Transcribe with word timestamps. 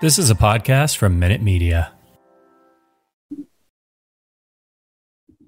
This 0.00 0.16
is 0.16 0.30
a 0.30 0.36
podcast 0.36 0.96
from 0.96 1.18
Minute 1.18 1.42
Media. 1.42 1.92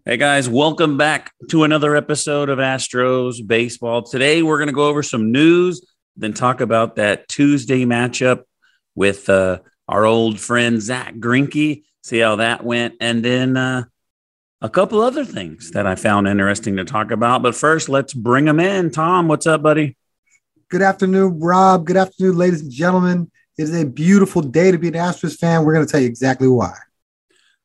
Hey 0.05 0.17
guys, 0.17 0.49
welcome 0.49 0.97
back 0.97 1.33
to 1.51 1.63
another 1.63 1.95
episode 1.95 2.49
of 2.49 2.59
Astros 2.59 3.47
Baseball. 3.47 4.03
Today 4.03 4.43
we're 4.43 4.59
going 4.59 4.67
to 4.67 4.75
go 4.75 4.89
over 4.89 5.05
some 5.05 5.31
news, 5.31 5.87
then 6.17 6.33
talk 6.33 6.61
about 6.61 6.97
that 6.97 7.29
Tuesday 7.29 7.85
matchup 7.85 8.43
with 8.97 9.29
uh, 9.29 9.61
our 9.87 10.05
old 10.05 10.41
friend 10.41 10.83
Zack 10.83 11.15
Greinke, 11.15 11.85
see 12.03 12.19
how 12.19 12.35
that 12.37 12.65
went, 12.65 12.95
and 13.01 13.25
then 13.25 13.57
uh, 13.57 13.85
a 14.61 14.69
couple 14.69 15.01
other 15.01 15.25
things 15.25 15.71
that 15.71 15.87
I 15.87 15.95
found 15.95 16.27
interesting 16.27 16.79
to 16.79 16.85
talk 16.85 17.13
about. 17.13 17.43
But 17.43 17.55
first, 17.55 17.89
let's 17.89 18.13
bring 18.13 18.47
them 18.47 18.59
in. 18.59 18.91
Tom, 18.91 19.29
what's 19.29 19.47
up, 19.47 19.63
buddy? 19.63 19.97
Good 20.71 20.83
afternoon, 20.83 21.39
Rob. 21.39 21.87
Good 21.87 21.97
afternoon, 21.97 22.37
ladies 22.37 22.63
and 22.63 22.73
gentlemen. 22.73 23.31
It 23.61 23.65
is 23.65 23.75
a 23.75 23.85
beautiful 23.85 24.41
day 24.41 24.71
to 24.71 24.79
be 24.79 24.89
an 24.89 24.95
Astros 24.95 25.37
fan. 25.37 25.67
We're 25.67 25.75
going 25.75 25.85
to 25.85 25.93
tell 25.93 26.01
you 26.01 26.07
exactly 26.07 26.49
why. 26.49 26.73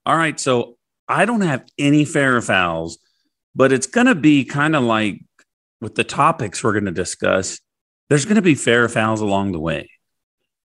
All 0.06 0.18
right, 0.18 0.38
so 0.38 0.76
I 1.08 1.24
don't 1.24 1.40
have 1.40 1.64
any 1.80 2.04
fair 2.04 2.42
fouls, 2.42 2.98
but 3.56 3.72
it's 3.72 3.88
going 3.88 4.08
to 4.08 4.16
be 4.16 4.44
kind 4.44 4.76
of 4.76 4.84
like 4.84 5.24
with 5.80 5.96
the 5.96 6.04
topics 6.04 6.62
we're 6.62 6.74
going 6.74 6.84
to 6.84 6.92
discuss. 6.92 7.62
There's 8.10 8.26
going 8.26 8.36
to 8.36 8.42
be 8.42 8.56
fair 8.56 8.90
fouls 8.90 9.22
along 9.22 9.54
the 9.54 9.60
way. 9.60 9.90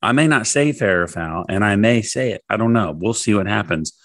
I 0.02 0.14
may 0.14 0.26
not 0.26 0.48
say 0.48 0.72
fair 0.72 1.08
foul, 1.08 1.46
and 1.48 1.64
I 1.64 1.76
may 1.76 2.02
say 2.02 2.32
it. 2.32 2.44
I 2.50 2.58
don't 2.58 2.74
know. 2.74 2.98
We'll 2.98 3.14
see 3.14 3.36
what 3.36 3.46
happens. 3.46 3.96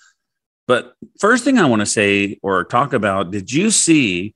But 0.68 0.92
first 1.18 1.42
thing 1.42 1.56
I 1.56 1.64
want 1.64 1.80
to 1.80 1.86
say 1.86 2.38
or 2.42 2.64
talk 2.64 2.92
about: 2.92 3.30
Did 3.30 3.50
you 3.50 3.70
see 3.70 4.34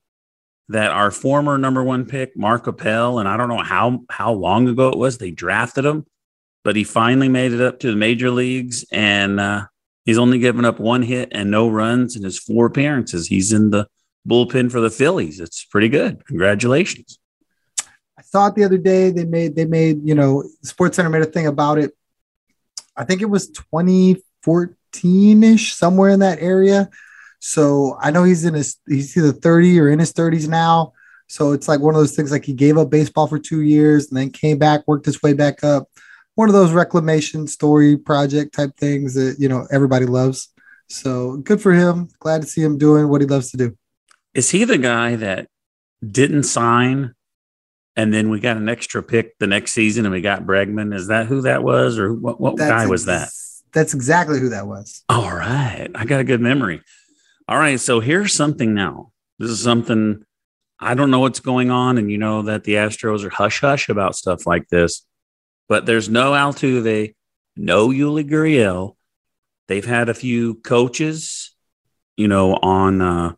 that 0.70 0.90
our 0.90 1.10
former 1.10 1.58
number 1.58 1.84
one 1.84 2.06
pick, 2.06 2.34
Mark 2.34 2.66
Appel, 2.66 3.18
and 3.18 3.28
I 3.28 3.36
don't 3.36 3.50
know 3.50 3.62
how 3.62 4.04
how 4.08 4.32
long 4.32 4.68
ago 4.68 4.88
it 4.88 4.96
was 4.96 5.18
they 5.18 5.30
drafted 5.30 5.84
him, 5.84 6.06
but 6.68 6.76
he 6.76 6.84
finally 6.84 7.30
made 7.30 7.52
it 7.54 7.62
up 7.62 7.80
to 7.80 7.90
the 7.90 7.96
major 7.96 8.30
leagues, 8.30 8.84
and 8.92 9.40
uh, 9.40 9.64
he's 10.04 10.18
only 10.18 10.38
given 10.38 10.66
up 10.66 10.78
one 10.78 11.00
hit 11.00 11.30
and 11.32 11.50
no 11.50 11.66
runs 11.66 12.14
in 12.14 12.22
his 12.22 12.38
four 12.38 12.66
appearances. 12.66 13.26
He's 13.26 13.54
in 13.54 13.70
the 13.70 13.88
bullpen 14.28 14.70
for 14.70 14.78
the 14.78 14.90
Phillies. 14.90 15.40
It's 15.40 15.64
pretty 15.64 15.88
good. 15.88 16.22
Congratulations. 16.26 17.18
I 18.18 18.22
thought 18.22 18.54
the 18.54 18.64
other 18.64 18.76
day 18.76 19.08
they 19.10 19.24
made 19.24 19.56
they 19.56 19.64
made 19.64 20.06
you 20.06 20.14
know 20.14 20.44
Sports 20.62 20.96
Center 20.96 21.08
made 21.08 21.22
a 21.22 21.24
thing 21.24 21.46
about 21.46 21.78
it. 21.78 21.96
I 22.94 23.04
think 23.04 23.22
it 23.22 23.30
was 23.30 23.48
2014 23.48 25.44
ish 25.44 25.74
somewhere 25.74 26.10
in 26.10 26.20
that 26.20 26.38
area. 26.42 26.90
So 27.38 27.96
I 27.98 28.10
know 28.10 28.24
he's 28.24 28.44
in 28.44 28.52
his 28.52 28.76
he's 28.86 29.16
either 29.16 29.32
30 29.32 29.80
or 29.80 29.88
in 29.88 30.00
his 30.00 30.12
30s 30.12 30.48
now. 30.48 30.92
So 31.28 31.52
it's 31.52 31.66
like 31.66 31.80
one 31.80 31.94
of 31.94 32.00
those 32.02 32.14
things 32.14 32.30
like 32.30 32.44
he 32.44 32.52
gave 32.52 32.76
up 32.76 32.90
baseball 32.90 33.26
for 33.26 33.38
two 33.38 33.62
years 33.62 34.08
and 34.08 34.18
then 34.18 34.28
came 34.28 34.58
back, 34.58 34.86
worked 34.86 35.06
his 35.06 35.22
way 35.22 35.32
back 35.32 35.64
up. 35.64 35.88
One 36.38 36.48
of 36.48 36.52
those 36.52 36.70
reclamation 36.70 37.48
story 37.48 37.96
project 37.96 38.54
type 38.54 38.76
things 38.76 39.14
that 39.14 39.38
you 39.40 39.48
know 39.48 39.66
everybody 39.72 40.06
loves. 40.06 40.52
So 40.88 41.38
good 41.38 41.60
for 41.60 41.72
him. 41.72 42.10
Glad 42.20 42.42
to 42.42 42.46
see 42.46 42.62
him 42.62 42.78
doing 42.78 43.08
what 43.08 43.20
he 43.20 43.26
loves 43.26 43.50
to 43.50 43.56
do. 43.56 43.76
Is 44.34 44.50
he 44.50 44.62
the 44.62 44.78
guy 44.78 45.16
that 45.16 45.48
didn't 46.08 46.44
sign 46.44 47.16
and 47.96 48.14
then 48.14 48.30
we 48.30 48.38
got 48.38 48.56
an 48.56 48.68
extra 48.68 49.02
pick 49.02 49.36
the 49.38 49.48
next 49.48 49.72
season 49.72 50.06
and 50.06 50.14
we 50.14 50.20
got 50.20 50.44
Bregman? 50.44 50.94
Is 50.94 51.08
that 51.08 51.26
who 51.26 51.40
that 51.40 51.64
was 51.64 51.98
or 51.98 52.14
what, 52.14 52.40
what 52.40 52.56
guy 52.56 52.86
was 52.86 53.06
that? 53.06 53.30
That's 53.72 53.92
exactly 53.92 54.38
who 54.38 54.50
that 54.50 54.68
was. 54.68 55.02
All 55.08 55.32
right. 55.32 55.88
I 55.92 56.04
got 56.04 56.20
a 56.20 56.24
good 56.24 56.40
memory. 56.40 56.82
All 57.48 57.58
right. 57.58 57.80
So 57.80 57.98
here's 57.98 58.32
something 58.32 58.74
now. 58.74 59.10
This 59.40 59.50
is 59.50 59.60
something 59.60 60.24
I 60.78 60.94
don't 60.94 61.10
know 61.10 61.18
what's 61.18 61.40
going 61.40 61.72
on. 61.72 61.98
And 61.98 62.12
you 62.12 62.18
know 62.18 62.42
that 62.42 62.62
the 62.62 62.74
Astros 62.74 63.24
are 63.24 63.30
hush 63.30 63.60
hush 63.60 63.88
about 63.88 64.14
stuff 64.14 64.46
like 64.46 64.68
this, 64.68 65.04
but 65.68 65.86
there's 65.86 66.08
no 66.08 66.32
Altuve, 66.32 67.14
no 67.56 67.88
Yuli 67.88 68.28
Gurriel. 68.28 68.96
They've 69.68 69.84
had 69.84 70.08
a 70.08 70.14
few 70.14 70.54
coaches, 70.56 71.54
you 72.16 72.26
know, 72.28 72.54
on 72.54 73.02
uh, 73.02 73.32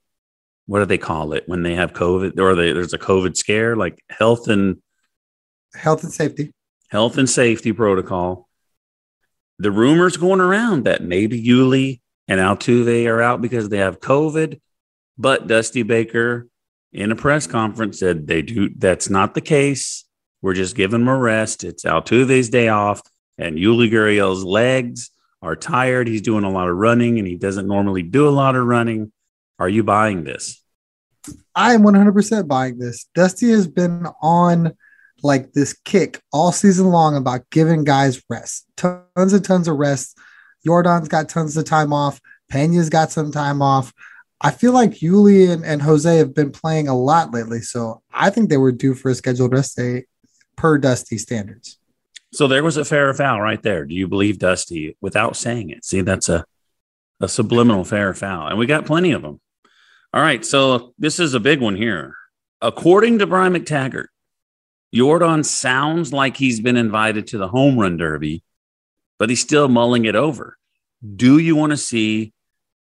what 0.66 0.78
do 0.78 0.84
they 0.84 0.98
call 0.98 1.32
it 1.32 1.44
when 1.46 1.62
they 1.62 1.74
have 1.74 1.92
COVID 1.92 2.38
or 2.38 2.54
they, 2.54 2.72
there's 2.72 2.94
a 2.94 2.98
COVID 2.98 3.36
scare, 3.36 3.74
like 3.76 4.02
health 4.08 4.48
and 4.48 4.76
Health 5.74 6.02
and 6.02 6.12
safety. 6.12 6.52
health 6.88 7.16
and 7.16 7.30
safety 7.30 7.72
protocol. 7.72 8.48
The 9.60 9.70
rumors 9.70 10.16
going 10.16 10.40
around 10.40 10.84
that 10.84 11.02
maybe 11.02 11.40
Yuli 11.40 12.00
and 12.26 12.40
Altuve 12.40 13.06
are 13.06 13.22
out 13.22 13.40
because 13.40 13.68
they 13.68 13.78
have 13.78 14.00
COVID, 14.00 14.60
but 15.16 15.46
Dusty 15.46 15.82
Baker 15.84 16.48
in 16.92 17.12
a 17.12 17.16
press 17.16 17.46
conference 17.46 18.00
said 18.00 18.26
they 18.26 18.42
do. 18.42 18.70
That's 18.76 19.08
not 19.08 19.34
the 19.34 19.40
case. 19.40 20.04
We're 20.42 20.54
just 20.54 20.74
giving 20.74 21.02
him 21.02 21.08
a 21.08 21.18
rest. 21.18 21.64
It's 21.64 21.84
Altuve's 21.84 22.48
day 22.48 22.68
off, 22.68 23.02
and 23.38 23.56
Yuli 23.56 23.90
Gurriel's 23.90 24.44
legs 24.44 25.10
are 25.42 25.56
tired. 25.56 26.08
He's 26.08 26.22
doing 26.22 26.44
a 26.44 26.50
lot 26.50 26.68
of 26.68 26.76
running, 26.76 27.18
and 27.18 27.28
he 27.28 27.36
doesn't 27.36 27.66
normally 27.68 28.02
do 28.02 28.28
a 28.28 28.30
lot 28.30 28.56
of 28.56 28.64
running. 28.64 29.12
Are 29.58 29.68
you 29.68 29.82
buying 29.82 30.24
this? 30.24 30.62
I 31.54 31.74
am 31.74 31.82
100% 31.82 32.48
buying 32.48 32.78
this. 32.78 33.06
Dusty 33.14 33.50
has 33.50 33.66
been 33.66 34.06
on 34.22 34.72
like 35.22 35.52
this 35.52 35.74
kick 35.84 36.20
all 36.32 36.50
season 36.50 36.86
long 36.86 37.14
about 37.16 37.50
giving 37.50 37.84
guys 37.84 38.22
rest, 38.30 38.66
tons 38.76 39.32
and 39.34 39.44
tons 39.44 39.68
of 39.68 39.76
rest. 39.76 40.18
Jordan's 40.64 41.08
got 41.08 41.28
tons 41.28 41.56
of 41.56 41.66
time 41.66 41.92
off. 41.92 42.20
Pena's 42.50 42.88
got 42.88 43.12
some 43.12 43.30
time 43.30 43.60
off. 43.60 43.92
I 44.40 44.50
feel 44.50 44.72
like 44.72 44.92
Yuli 44.92 45.50
and, 45.50 45.64
and 45.64 45.82
Jose 45.82 46.16
have 46.16 46.34
been 46.34 46.50
playing 46.50 46.88
a 46.88 46.96
lot 46.96 47.32
lately. 47.32 47.60
So 47.60 48.02
I 48.12 48.30
think 48.30 48.48
they 48.48 48.56
were 48.56 48.72
due 48.72 48.94
for 48.94 49.10
a 49.10 49.14
scheduled 49.14 49.52
rest 49.52 49.76
day 49.76 50.06
per 50.60 50.76
Dusty 50.76 51.16
standards. 51.16 51.78
So 52.34 52.46
there 52.46 52.62
was 52.62 52.76
a 52.76 52.84
fair 52.84 53.14
foul 53.14 53.40
right 53.40 53.62
there. 53.62 53.86
Do 53.86 53.94
you 53.94 54.06
believe 54.06 54.38
Dusty 54.38 54.94
without 55.00 55.34
saying 55.34 55.70
it? 55.70 55.86
See, 55.86 56.02
that's 56.02 56.28
a 56.28 56.44
a 57.22 57.28
subliminal 57.28 57.84
fair 57.84 58.14
foul, 58.14 58.48
and 58.48 58.58
we 58.58 58.66
got 58.66 58.86
plenty 58.86 59.12
of 59.12 59.22
them. 59.22 59.40
All 60.12 60.22
right, 60.22 60.44
so 60.44 60.94
this 60.98 61.18
is 61.18 61.34
a 61.34 61.40
big 61.40 61.60
one 61.60 61.76
here. 61.76 62.14
According 62.62 63.18
to 63.18 63.26
Brian 63.26 63.54
McTaggart, 63.54 64.06
Jordan 64.94 65.44
sounds 65.44 66.12
like 66.12 66.36
he's 66.36 66.60
been 66.60 66.76
invited 66.76 67.26
to 67.28 67.38
the 67.38 67.48
home 67.48 67.78
run 67.78 67.96
derby, 67.96 68.42
but 69.18 69.28
he's 69.28 69.40
still 69.40 69.68
mulling 69.68 70.04
it 70.04 70.16
over. 70.16 70.56
Do 71.16 71.38
you 71.38 71.56
want 71.56 71.70
to 71.70 71.76
see 71.76 72.32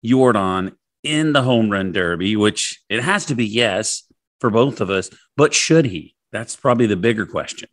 Jordan 0.04 0.76
in 1.04 1.34
the 1.34 1.44
home 1.44 1.72
run 1.72 1.92
derby? 1.92 2.36
Which 2.36 2.82
it 2.90 3.04
has 3.04 3.26
to 3.26 3.36
be 3.36 3.46
yes 3.46 4.04
for 4.40 4.50
both 4.50 4.82
of 4.82 4.90
us, 4.90 5.09
but 5.36 5.54
should 5.54 5.86
he? 5.86 6.16
That's 6.32 6.56
probably 6.56 6.88
the 6.88 6.96
bigger 6.98 7.26
question. 7.26 7.70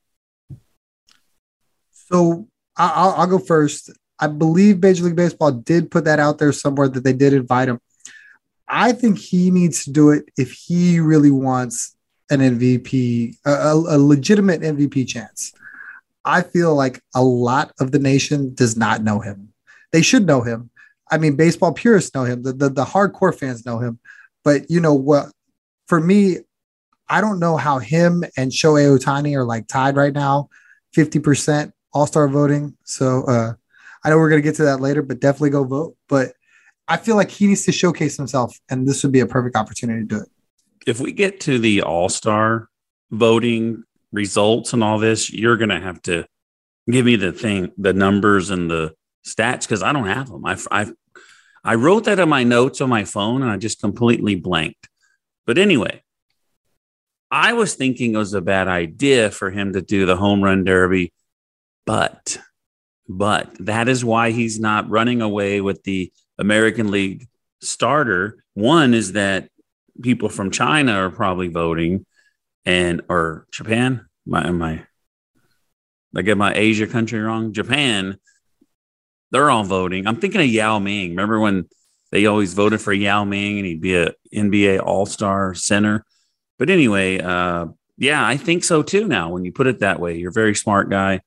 So 1.90 2.48
I'll, 2.76 3.10
I'll 3.12 3.26
go 3.26 3.38
first. 3.38 3.90
I 4.18 4.26
believe 4.28 4.80
Major 4.80 5.04
League 5.04 5.16
Baseball 5.16 5.52
did 5.52 5.90
put 5.90 6.04
that 6.04 6.20
out 6.20 6.38
there 6.38 6.52
somewhere 6.52 6.88
that 6.88 7.02
they 7.04 7.12
did 7.12 7.32
invite 7.32 7.68
him. 7.68 7.80
I 8.68 8.92
think 8.92 9.18
he 9.18 9.50
needs 9.50 9.84
to 9.84 9.90
do 9.90 10.10
it 10.10 10.24
if 10.38 10.52
he 10.52 11.00
really 11.00 11.30
wants 11.30 11.96
an 12.30 12.40
MVP, 12.40 13.36
a, 13.44 13.50
a- 13.50 13.96
a 13.96 13.98
legitimate 13.98 14.62
MVP 14.62 15.06
chance. 15.06 15.52
I 16.24 16.40
feel 16.40 16.74
like 16.74 17.00
a 17.14 17.22
lot 17.22 17.72
of 17.80 17.92
the 17.92 17.98
nation 17.98 18.54
does 18.54 18.76
not 18.76 19.02
know 19.02 19.20
him. 19.20 19.52
They 19.92 20.00
should 20.00 20.26
know 20.26 20.40
him. 20.40 20.70
I 21.10 21.18
mean, 21.18 21.36
baseball 21.36 21.72
purists 21.74 22.14
know 22.14 22.24
him. 22.24 22.42
The, 22.42 22.52
the, 22.54 22.68
the 22.70 22.84
hardcore 22.84 23.34
fans 23.38 23.66
know 23.66 23.78
him. 23.78 23.98
But 24.42 24.70
you 24.70 24.80
know 24.80 24.94
what? 24.94 25.30
For 25.86 26.00
me, 26.00 26.38
I 27.08 27.20
don't 27.20 27.38
know 27.38 27.56
how 27.56 27.78
him 27.78 28.24
and 28.36 28.50
Shohei 28.50 28.98
Ohtani 28.98 29.36
are 29.36 29.44
like 29.44 29.66
tied 29.66 29.96
right 29.96 30.12
now, 30.12 30.48
50% 30.96 31.72
all 31.92 32.06
star 32.06 32.28
voting. 32.28 32.76
So 32.84 33.24
uh, 33.24 33.52
I 34.02 34.10
know 34.10 34.18
we're 34.18 34.30
going 34.30 34.42
to 34.42 34.46
get 34.48 34.56
to 34.56 34.64
that 34.64 34.80
later, 34.80 35.02
but 35.02 35.20
definitely 35.20 35.50
go 35.50 35.64
vote. 35.64 35.96
But 36.08 36.32
I 36.88 36.96
feel 36.96 37.16
like 37.16 37.30
he 37.30 37.46
needs 37.46 37.64
to 37.64 37.72
showcase 37.72 38.16
himself, 38.16 38.58
and 38.68 38.86
this 38.86 39.02
would 39.02 39.12
be 39.12 39.20
a 39.20 39.26
perfect 39.26 39.56
opportunity 39.56 40.00
to 40.00 40.06
do 40.06 40.16
it. 40.18 40.28
if 40.86 41.00
we 41.00 41.12
get 41.12 41.40
to 41.40 41.58
the 41.58 41.82
all 41.82 42.08
star 42.08 42.68
voting 43.10 43.84
results 44.12 44.72
and 44.72 44.84
all 44.84 44.98
this, 44.98 45.32
you're 45.32 45.56
going 45.56 45.70
to 45.70 45.80
have 45.80 46.02
to 46.02 46.26
give 46.90 47.06
me 47.06 47.16
the 47.16 47.32
thing, 47.32 47.72
the 47.78 47.92
numbers 47.92 48.50
and 48.50 48.70
the 48.70 48.94
stats 49.26 49.62
because 49.62 49.82
I 49.82 49.92
don't 49.92 50.06
have 50.06 50.28
them. 50.28 50.44
I, 50.44 50.58
I, 50.70 50.86
I 51.64 51.74
wrote 51.76 52.04
that 52.04 52.18
in 52.18 52.28
my 52.28 52.44
notes 52.44 52.80
on 52.82 52.90
my 52.90 53.04
phone 53.04 53.42
and 53.42 53.50
I 53.50 53.56
just 53.56 53.80
completely 53.80 54.34
blanked. 54.34 54.88
But 55.46 55.56
anyway, 55.56 56.02
I 57.34 57.54
was 57.54 57.74
thinking 57.74 58.14
it 58.14 58.18
was 58.18 58.32
a 58.32 58.40
bad 58.40 58.68
idea 58.68 59.28
for 59.28 59.50
him 59.50 59.72
to 59.72 59.82
do 59.82 60.06
the 60.06 60.16
home 60.16 60.40
run 60.40 60.62
derby, 60.62 61.12
but 61.84 62.38
but 63.08 63.50
that 63.58 63.88
is 63.88 64.04
why 64.04 64.30
he's 64.30 64.60
not 64.60 64.88
running 64.88 65.20
away 65.20 65.60
with 65.60 65.82
the 65.82 66.12
American 66.38 66.92
League 66.92 67.26
starter. 67.60 68.44
One 68.54 68.94
is 68.94 69.14
that 69.14 69.48
people 70.00 70.28
from 70.28 70.52
China 70.52 70.92
are 70.92 71.10
probably 71.10 71.48
voting, 71.48 72.06
and 72.64 73.00
or 73.08 73.48
Japan. 73.50 74.06
My 74.24 74.48
my, 74.52 74.86
I 76.14 76.22
get 76.22 76.38
my 76.38 76.54
Asia 76.54 76.86
country 76.86 77.18
wrong. 77.18 77.52
Japan, 77.52 78.16
they're 79.32 79.50
all 79.50 79.64
voting. 79.64 80.06
I'm 80.06 80.20
thinking 80.20 80.40
of 80.40 80.46
Yao 80.46 80.78
Ming. 80.78 81.10
Remember 81.10 81.40
when 81.40 81.68
they 82.12 82.26
always 82.26 82.54
voted 82.54 82.80
for 82.80 82.92
Yao 82.92 83.24
Ming 83.24 83.58
and 83.58 83.66
he'd 83.66 83.80
be 83.80 83.96
a 83.96 84.12
NBA 84.32 84.80
All 84.80 85.04
Star 85.04 85.52
center? 85.54 86.06
But 86.58 86.70
anyway, 86.70 87.18
uh, 87.18 87.66
yeah, 87.96 88.26
I 88.26 88.36
think 88.36 88.64
so 88.64 88.82
too. 88.82 89.06
Now, 89.06 89.30
when 89.30 89.44
you 89.44 89.52
put 89.52 89.66
it 89.66 89.80
that 89.80 90.00
way, 90.00 90.16
you're 90.16 90.30
a 90.30 90.32
very 90.32 90.54
smart 90.54 90.90
guy. 90.90 91.20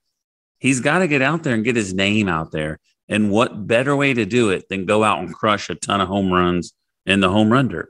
He's 0.60 0.80
got 0.80 1.00
to 1.00 1.08
get 1.08 1.22
out 1.22 1.44
there 1.44 1.54
and 1.54 1.64
get 1.64 1.76
his 1.76 1.94
name 1.94 2.28
out 2.28 2.52
there. 2.52 2.80
And 3.10 3.32
what 3.32 3.68
better 3.68 3.96
way 3.96 4.14
to 4.14 4.26
do 4.26 4.50
it 4.50 4.68
than 4.70 4.86
go 4.86 5.04
out 5.04 5.20
and 5.20 5.34
crush 5.34 5.70
a 5.70 5.76
ton 5.76 6.02
of 6.02 6.08
home 6.08 6.32
runs 6.32 6.74
in 7.06 7.20
the 7.20 7.30
home 7.30 7.52
run 7.52 7.68
derby? 7.70 7.90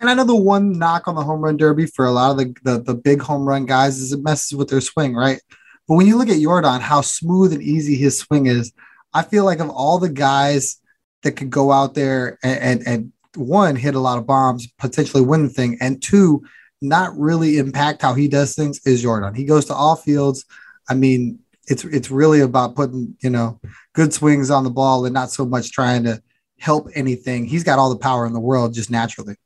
And 0.00 0.10
I 0.10 0.14
know 0.14 0.24
the 0.24 0.34
one 0.34 0.78
knock 0.78 1.06
on 1.06 1.14
the 1.14 1.22
home 1.22 1.40
run 1.40 1.56
derby 1.56 1.86
for 1.86 2.04
a 2.04 2.10
lot 2.10 2.32
of 2.32 2.38
the, 2.38 2.54
the, 2.64 2.82
the 2.82 2.94
big 2.94 3.22
home 3.22 3.46
run 3.46 3.66
guys 3.66 3.98
is 3.98 4.12
it 4.12 4.22
messes 4.22 4.56
with 4.56 4.68
their 4.68 4.80
swing, 4.80 5.14
right? 5.14 5.40
But 5.86 5.94
when 5.94 6.06
you 6.06 6.18
look 6.18 6.28
at 6.28 6.40
Jordan, 6.40 6.80
how 6.80 7.02
smooth 7.02 7.52
and 7.52 7.62
easy 7.62 7.96
his 7.96 8.18
swing 8.18 8.46
is, 8.46 8.72
I 9.14 9.22
feel 9.22 9.44
like 9.44 9.60
of 9.60 9.70
all 9.70 9.98
the 9.98 10.08
guys 10.08 10.80
that 11.22 11.32
could 11.32 11.50
go 11.50 11.70
out 11.70 11.94
there 11.94 12.38
and, 12.42 12.60
and, 12.60 12.88
and 12.88 13.12
one, 13.36 13.76
hit 13.76 13.94
a 13.94 14.00
lot 14.00 14.18
of 14.18 14.26
bombs, 14.26 14.66
potentially 14.78 15.22
win 15.22 15.44
the 15.44 15.48
thing, 15.48 15.78
and 15.80 16.02
two, 16.02 16.42
not 16.80 17.16
really 17.16 17.58
impact 17.58 18.02
how 18.02 18.14
he 18.14 18.28
does 18.28 18.54
things 18.54 18.80
is 18.84 19.02
Jordan. 19.02 19.34
He 19.34 19.44
goes 19.44 19.66
to 19.66 19.74
all 19.74 19.96
fields. 19.96 20.44
I 20.88 20.94
mean, 20.94 21.38
it's 21.68 21.84
it's 21.84 22.10
really 22.10 22.40
about 22.40 22.74
putting, 22.74 23.16
you 23.22 23.30
know, 23.30 23.60
good 23.94 24.12
swings 24.12 24.50
on 24.50 24.64
the 24.64 24.70
ball 24.70 25.04
and 25.04 25.14
not 25.14 25.30
so 25.30 25.46
much 25.46 25.70
trying 25.70 26.04
to 26.04 26.20
help 26.58 26.88
anything. 26.94 27.46
He's 27.46 27.64
got 27.64 27.78
all 27.78 27.90
the 27.90 27.98
power 27.98 28.26
in 28.26 28.32
the 28.32 28.40
world 28.40 28.74
just 28.74 28.90
naturally. 28.90 29.36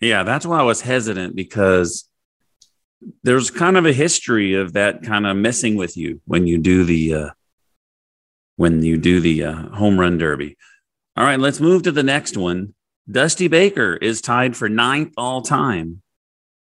Yeah, 0.00 0.22
that's 0.22 0.46
why 0.46 0.60
I 0.60 0.62
was 0.62 0.82
hesitant 0.82 1.34
because 1.34 2.08
there's 3.22 3.50
kind 3.50 3.76
of 3.76 3.86
a 3.86 3.92
history 3.92 4.54
of 4.54 4.74
that 4.74 5.02
kind 5.02 5.26
of 5.26 5.36
messing 5.36 5.76
with 5.76 5.96
you 5.96 6.20
when 6.26 6.46
you 6.46 6.58
do 6.58 6.84
the 6.84 7.14
uh, 7.14 7.30
when 8.56 8.82
you 8.82 8.96
do 8.96 9.20
the 9.20 9.44
uh, 9.44 9.68
home 9.70 9.98
run 9.98 10.18
derby. 10.18 10.56
All 11.16 11.24
right, 11.24 11.40
let's 11.40 11.60
move 11.60 11.82
to 11.84 11.92
the 11.92 12.02
next 12.02 12.36
one. 12.36 12.74
Dusty 13.10 13.48
Baker 13.48 13.94
is 13.94 14.20
tied 14.20 14.56
for 14.56 14.68
ninth 14.68 15.12
all 15.16 15.42
time 15.42 16.02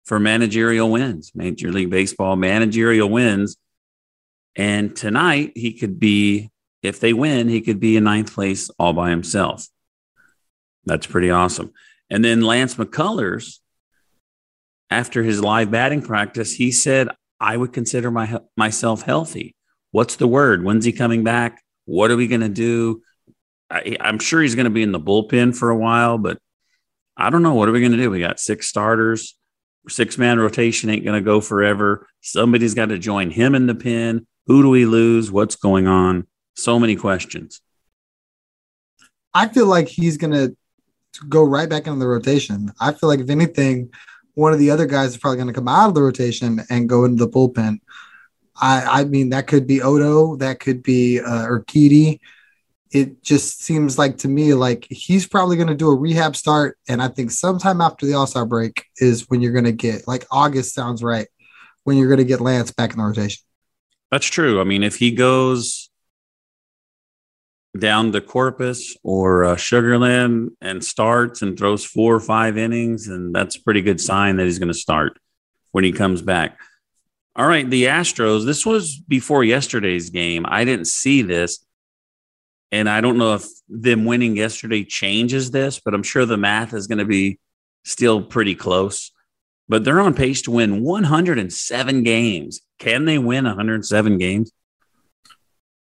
for 0.05 0.19
managerial 0.19 0.89
wins, 0.89 1.31
Major 1.35 1.71
League 1.71 1.89
Baseball 1.89 2.35
managerial 2.35 3.09
wins. 3.09 3.57
And 4.55 4.95
tonight 4.95 5.51
he 5.55 5.73
could 5.73 5.99
be, 5.99 6.49
if 6.81 6.99
they 6.99 7.13
win, 7.13 7.49
he 7.49 7.61
could 7.61 7.79
be 7.79 7.97
in 7.97 8.05
ninth 8.05 8.33
place 8.33 8.69
all 8.79 8.93
by 8.93 9.09
himself. 9.09 9.67
That's 10.85 11.05
pretty 11.05 11.29
awesome. 11.29 11.73
And 12.09 12.23
then 12.25 12.41
Lance 12.41 12.75
McCullers, 12.75 13.59
after 14.89 15.23
his 15.23 15.41
live 15.41 15.69
batting 15.71 16.01
practice, 16.01 16.53
he 16.53 16.71
said, 16.71 17.09
I 17.39 17.55
would 17.55 17.73
consider 17.73 18.11
my, 18.11 18.39
myself 18.57 19.03
healthy. 19.03 19.55
What's 19.91 20.15
the 20.15 20.27
word? 20.27 20.63
When's 20.63 20.85
he 20.85 20.91
coming 20.91 21.23
back? 21.23 21.61
What 21.85 22.11
are 22.11 22.17
we 22.17 22.27
going 22.27 22.41
to 22.41 22.49
do? 22.49 23.01
I, 23.71 23.95
I'm 23.99 24.19
sure 24.19 24.41
he's 24.41 24.55
going 24.55 24.65
to 24.65 24.69
be 24.69 24.83
in 24.83 24.91
the 24.91 24.99
bullpen 24.99 25.55
for 25.55 25.69
a 25.69 25.77
while, 25.77 26.17
but 26.17 26.37
I 27.15 27.29
don't 27.29 27.41
know. 27.41 27.53
What 27.53 27.69
are 27.69 27.71
we 27.71 27.79
going 27.79 27.93
to 27.93 27.97
do? 27.97 28.11
We 28.11 28.19
got 28.19 28.39
six 28.39 28.67
starters, 28.67 29.37
six 29.87 30.17
man 30.17 30.39
rotation 30.39 30.89
ain't 30.89 31.05
going 31.05 31.19
to 31.19 31.25
go 31.25 31.39
forever. 31.39 32.07
Somebody's 32.19 32.73
got 32.73 32.89
to 32.89 32.99
join 32.99 33.31
him 33.31 33.55
in 33.55 33.67
the 33.67 33.75
pen. 33.75 34.27
Who 34.47 34.61
do 34.61 34.69
we 34.69 34.85
lose? 34.85 35.31
What's 35.31 35.55
going 35.55 35.87
on? 35.87 36.27
So 36.55 36.77
many 36.79 36.95
questions. 36.97 37.61
I 39.33 39.47
feel 39.47 39.67
like 39.67 39.87
he's 39.87 40.17
going 40.17 40.33
to 40.33 40.55
go 41.29 41.43
right 41.43 41.69
back 41.69 41.87
into 41.87 41.99
the 41.99 42.07
rotation. 42.07 42.71
I 42.81 42.91
feel 42.91 43.07
like 43.07 43.19
if 43.19 43.29
anything, 43.29 43.91
one 44.33 44.51
of 44.51 44.59
the 44.59 44.71
other 44.71 44.85
guys 44.85 45.11
is 45.11 45.17
probably 45.17 45.37
going 45.37 45.47
to 45.47 45.53
come 45.53 45.67
out 45.69 45.87
of 45.87 45.95
the 45.95 46.01
rotation 46.01 46.61
and 46.69 46.89
go 46.89 47.05
into 47.05 47.25
the 47.25 47.31
bullpen. 47.31 47.79
I, 48.59 49.01
I 49.01 49.03
mean, 49.05 49.29
that 49.29 49.47
could 49.47 49.65
be 49.65 49.81
Odo, 49.81 50.35
that 50.37 50.59
could 50.59 50.83
be 50.83 51.19
uh, 51.19 51.45
Urquidy. 51.47 52.19
It 52.91 53.23
just 53.23 53.63
seems 53.63 53.97
like 53.97 54.17
to 54.19 54.27
me 54.27 54.53
like 54.53 54.85
he's 54.89 55.25
probably 55.25 55.55
going 55.55 55.69
to 55.69 55.75
do 55.75 55.89
a 55.89 55.95
rehab 55.95 56.35
start, 56.35 56.77
and 56.87 57.01
I 57.01 57.07
think 57.07 57.31
sometime 57.31 57.79
after 57.81 58.05
the 58.05 58.13
All 58.13 58.27
Star 58.27 58.45
break 58.45 58.85
is 58.97 59.29
when 59.29 59.41
you're 59.41 59.53
going 59.53 59.65
to 59.65 59.71
get 59.71 60.07
like 60.07 60.25
August 60.29 60.73
sounds 60.73 61.01
right 61.01 61.27
when 61.83 61.97
you're 61.97 62.09
going 62.09 62.17
to 62.19 62.25
get 62.25 62.41
Lance 62.41 62.71
back 62.71 62.91
in 62.91 62.97
the 62.97 63.03
rotation. 63.03 63.41
That's 64.11 64.27
true. 64.27 64.59
I 64.59 64.65
mean, 64.65 64.83
if 64.83 64.97
he 64.97 65.11
goes 65.11 65.89
down 67.79 68.11
the 68.11 68.21
Corpus 68.21 68.97
or 69.03 69.45
uh, 69.45 69.55
Sugarland 69.55 70.49
and 70.59 70.83
starts 70.83 71.41
and 71.41 71.57
throws 71.57 71.85
four 71.85 72.15
or 72.15 72.19
five 72.19 72.57
innings, 72.57 73.07
and 73.07 73.33
that's 73.33 73.55
a 73.55 73.61
pretty 73.61 73.81
good 73.81 74.01
sign 74.01 74.37
that 74.37 74.45
he's 74.45 74.59
going 74.59 74.67
to 74.67 74.73
start 74.73 75.17
when 75.71 75.83
he 75.83 75.91
comes 75.91 76.21
back. 76.21 76.59
All 77.35 77.47
right, 77.47 77.69
the 77.69 77.85
Astros. 77.85 78.45
This 78.45 78.65
was 78.65 78.97
before 78.97 79.43
yesterday's 79.43 80.09
game. 80.09 80.45
I 80.47 80.65
didn't 80.65 80.87
see 80.87 81.21
this, 81.21 81.65
and 82.71 82.89
I 82.89 83.01
don't 83.01 83.17
know 83.17 83.35
if 83.35 83.45
them 83.67 84.05
winning 84.05 84.37
yesterday 84.37 84.83
changes 84.83 85.51
this, 85.51 85.79
but 85.79 85.93
I'm 85.93 86.03
sure 86.03 86.25
the 86.25 86.37
math 86.37 86.73
is 86.73 86.87
going 86.87 86.99
to 86.99 87.05
be 87.05 87.39
still 87.83 88.21
pretty 88.21 88.55
close. 88.55 89.11
But 89.67 89.83
they're 89.83 90.01
on 90.01 90.13
pace 90.13 90.41
to 90.43 90.51
win 90.51 90.83
107 90.83 92.03
games. 92.03 92.61
Can 92.79 93.05
they 93.05 93.17
win 93.17 93.45
107 93.45 94.17
games? 94.17 94.51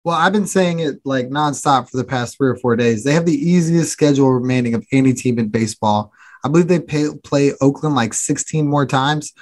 Well, 0.03 0.15
I've 0.15 0.33
been 0.33 0.47
saying 0.47 0.79
it 0.79 0.99
like 1.03 1.29
nonstop 1.29 1.89
for 1.89 1.97
the 1.97 2.03
past 2.03 2.37
three 2.37 2.49
or 2.49 2.55
four 2.57 2.75
days. 2.75 3.03
They 3.03 3.13
have 3.13 3.25
the 3.25 3.33
easiest 3.33 3.91
schedule 3.91 4.31
remaining 4.31 4.75
of 4.75 4.85
any 4.91 5.13
team 5.13 5.39
in 5.39 5.49
baseball. 5.49 6.13
I 6.43 6.47
believe 6.47 6.67
they 6.67 6.79
pay, 6.79 7.07
play 7.23 7.53
Oakland 7.59 7.95
like 7.95 8.13
16 8.13 8.67
more 8.67 8.85
times. 8.85 9.33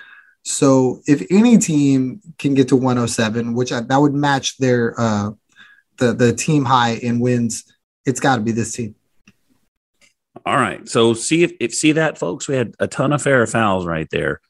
So 0.43 1.01
if 1.05 1.25
any 1.29 1.57
team 1.57 2.21
can 2.37 2.53
get 2.53 2.69
to 2.69 2.75
107, 2.75 3.53
which 3.53 3.71
I, 3.71 3.81
that 3.81 3.97
would 3.97 4.13
match 4.13 4.57
their 4.57 4.99
uh, 4.99 5.31
the 5.97 6.13
the 6.13 6.33
team 6.33 6.65
high 6.65 6.93
in 6.93 7.19
wins, 7.19 7.65
it's 8.05 8.19
got 8.19 8.35
to 8.35 8.41
be 8.41 8.51
this 8.51 8.73
team. 8.73 8.95
All 10.45 10.57
right. 10.57 10.87
So 10.89 11.13
see 11.13 11.43
if, 11.43 11.53
if 11.59 11.73
see 11.73 11.93
that, 11.93 12.17
folks. 12.17 12.47
We 12.47 12.55
had 12.55 12.75
a 12.79 12.87
ton 12.87 13.13
of 13.13 13.21
fair 13.21 13.45
fouls 13.47 13.85
right 13.85 14.07
there. 14.11 14.41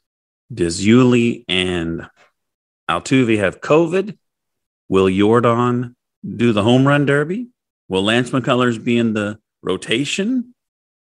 Does 0.52 0.84
Yuli 0.84 1.44
and 1.48 2.08
Altuve 2.90 3.38
have 3.38 3.60
COVID? 3.60 4.16
Will 4.88 5.08
Jordan 5.08 5.96
do 6.36 6.52
the 6.52 6.62
home 6.62 6.86
run 6.86 7.06
derby? 7.06 7.48
Will 7.88 8.02
Lance 8.02 8.30
McCullers 8.30 8.82
be 8.82 8.98
in 8.98 9.14
the 9.14 9.38
rotation? 9.62 10.54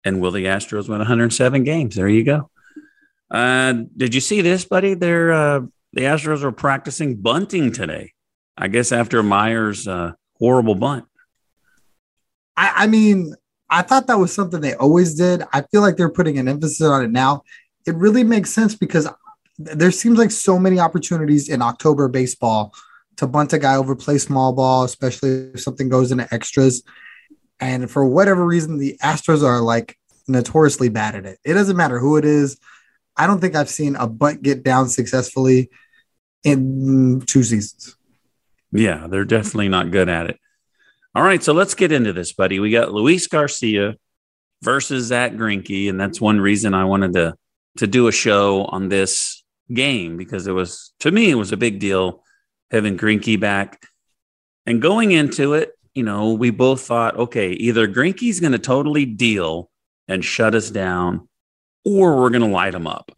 And 0.05 0.21
will 0.21 0.33
the 0.33 0.47
Astros 0.47 0.89
win 0.89 0.99
107 0.99 1.65
games? 1.65 1.95
There 1.95 2.09
you 2.09 2.25
go. 2.25 2.51
Uh, 3.31 3.85
did 3.97 4.15
you 4.15 4.21
see 4.21 4.41
this, 4.41 4.65
buddy? 4.65 4.95
They're 4.95 5.33
uh, 5.33 5.61
the 5.93 6.03
Astros 6.03 6.43
are 6.43 6.53
practicing 6.53 7.17
bunting 7.17 7.73
today. 7.73 8.13
I 8.57 8.69
guess 8.69 8.93
after 8.93 9.23
Meyers' 9.23 9.89
uh, 9.89 10.13
horrible 10.43 10.75
bunt. 10.75 11.05
I, 12.57 12.73
I 12.79 12.87
mean, 12.89 13.35
I 13.71 13.83
thought 13.83 14.09
that 14.09 14.19
was 14.19 14.35
something 14.35 14.61
they 14.61 14.75
always 14.75 15.15
did. 15.15 15.45
I 15.53 15.63
feel 15.63 15.83
like 15.83 15.97
they're 15.97 16.11
putting 16.11 16.37
an 16.37 16.49
emphasis 16.49 16.83
on 16.83 17.05
it 17.05 17.13
now. 17.13 17.45
It 17.87 17.95
really 17.95 18.25
makes 18.25 18.51
sense 18.51 18.75
because 18.75 19.09
there 19.57 19.93
seems 19.93 20.19
like 20.19 20.33
so 20.33 20.59
many 20.59 20.81
opportunities 20.81 21.49
in 21.49 21.63
October 21.63 22.09
baseball 22.09 22.75
to 23.19 23.29
bunt 23.29 23.53
a 23.53 23.59
guy 23.59 23.77
over, 23.77 23.95
play 23.95 24.19
small 24.19 24.53
ball, 24.53 24.83
especially 24.83 25.53
if 25.55 25.61
something 25.61 25.89
goes 25.89 26.11
into 26.11 26.27
extras. 26.35 26.83
And 27.61 27.89
for 27.89 28.05
whatever 28.05 28.45
reason, 28.45 28.79
the 28.79 28.99
Astros 29.01 29.45
are 29.45 29.61
like 29.61 29.97
notoriously 30.27 30.89
bad 30.89 31.15
at 31.15 31.25
it. 31.25 31.39
It 31.45 31.55
doesn't 31.55 31.77
matter 31.77 32.01
who 32.01 32.17
it 32.17 32.25
is. 32.25 32.59
I 33.17 33.29
don't 33.29 33.41
think 33.41 33.55
I've 33.55 33.69
seen 33.69 33.95
a 33.95 34.09
bunt 34.09 34.43
get 34.43 34.65
down 34.65 34.89
successfully 34.89 35.71
in 36.43 37.21
two 37.27 37.45
seasons. 37.45 37.97
Yeah, 38.73 39.07
they're 39.09 39.25
definitely 39.25 39.69
not 39.69 39.91
good 39.91 40.09
at 40.09 40.31
it. 40.31 40.39
All 41.15 41.23
right, 41.23 41.43
so 41.43 41.53
let's 41.53 41.75
get 41.75 41.93
into 41.93 42.13
this, 42.13 42.33
buddy. 42.33 42.59
We 42.59 42.71
got 42.71 42.93
Luis 42.93 43.27
Garcia 43.27 43.97
versus 44.63 45.07
Zack 45.07 45.33
Greinke, 45.33 45.91
and 45.91 46.01
that's 46.01 46.21
one 46.21 46.41
reason 46.41 46.75
I 46.75 46.85
wanted 46.85 47.13
to 47.15 47.35
to 47.79 47.87
do 47.87 48.07
a 48.07 48.13
show 48.13 48.65
on 48.65 48.89
this 48.89 49.43
game 49.73 50.17
because 50.17 50.47
it 50.47 50.53
was 50.53 50.93
to 51.01 51.11
me 51.11 51.31
it 51.31 51.37
was 51.37 51.53
a 51.53 51.57
big 51.57 51.79
deal 51.79 52.23
having 52.71 52.97
Greinke 52.97 53.39
back. 53.39 53.87
And 54.67 54.81
going 54.81 55.13
into 55.13 55.55
it, 55.55 55.73
you 55.95 56.03
know, 56.03 56.33
we 56.33 56.51
both 56.51 56.83
thought, 56.83 57.17
okay, 57.17 57.51
either 57.51 57.87
Greinke's 57.89 58.41
going 58.41 58.53
to 58.53 58.59
totally 58.59 59.05
deal 59.05 59.71
and 60.09 60.25
shut 60.25 60.55
us 60.55 60.71
down, 60.71 61.29
or 61.85 62.17
we're 62.17 62.31
going 62.31 62.43
to 62.43 62.49
light 62.49 62.75
him 62.75 62.87
up. 62.87 63.13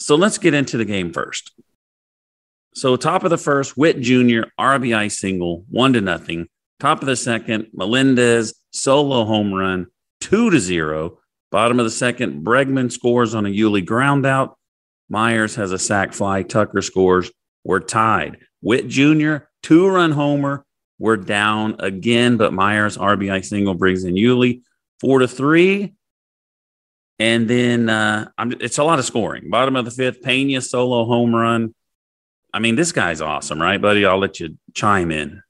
So 0.00 0.14
let's 0.16 0.38
get 0.38 0.54
into 0.54 0.76
the 0.76 0.84
game 0.84 1.12
first. 1.12 1.52
So 2.74 2.96
top 2.96 3.24
of 3.24 3.30
the 3.30 3.38
first, 3.38 3.76
Witt 3.76 4.00
Jr. 4.00 4.42
RBI 4.58 5.10
single, 5.10 5.64
one 5.68 5.92
to 5.92 6.00
nothing. 6.00 6.48
Top 6.80 7.00
of 7.00 7.06
the 7.06 7.16
second, 7.16 7.68
Melendez 7.72 8.54
solo 8.72 9.24
home 9.24 9.52
run, 9.52 9.86
two 10.20 10.50
to 10.50 10.58
zero. 10.58 11.18
Bottom 11.50 11.78
of 11.78 11.84
the 11.84 11.90
second, 11.90 12.44
Bregman 12.44 12.90
scores 12.90 13.34
on 13.34 13.44
a 13.44 13.50
Yuli 13.50 13.84
ground 13.84 14.24
out. 14.24 14.56
Meyers 15.10 15.54
has 15.56 15.72
a 15.72 15.78
sac 15.78 16.14
fly. 16.14 16.42
Tucker 16.42 16.80
scores. 16.80 17.30
We're 17.64 17.80
tied. 17.80 18.38
Witt 18.62 18.88
Jr., 18.88 19.36
two 19.62 19.86
run 19.86 20.12
homer. 20.12 20.64
We're 20.98 21.18
down 21.18 21.76
again, 21.80 22.36
but 22.36 22.52
Meyers 22.54 22.96
RBI 22.96 23.44
single 23.44 23.74
brings 23.74 24.04
in 24.04 24.14
Yuli 24.14 24.62
four 25.00 25.18
to 25.18 25.28
three. 25.28 25.94
And 27.18 27.48
then 27.48 27.88
uh, 27.88 28.30
it's 28.38 28.78
a 28.78 28.84
lot 28.84 28.98
of 28.98 29.04
scoring. 29.04 29.50
Bottom 29.50 29.76
of 29.76 29.84
the 29.84 29.90
fifth, 29.90 30.22
Pena 30.22 30.60
solo 30.62 31.04
home 31.04 31.34
run. 31.34 31.74
I 32.52 32.58
mean, 32.58 32.76
this 32.76 32.92
guy's 32.92 33.20
awesome, 33.20 33.60
right, 33.60 33.80
buddy? 33.80 34.04
I'll 34.04 34.18
let 34.18 34.40
you 34.40 34.58
chime 34.74 35.10
in. 35.10 35.42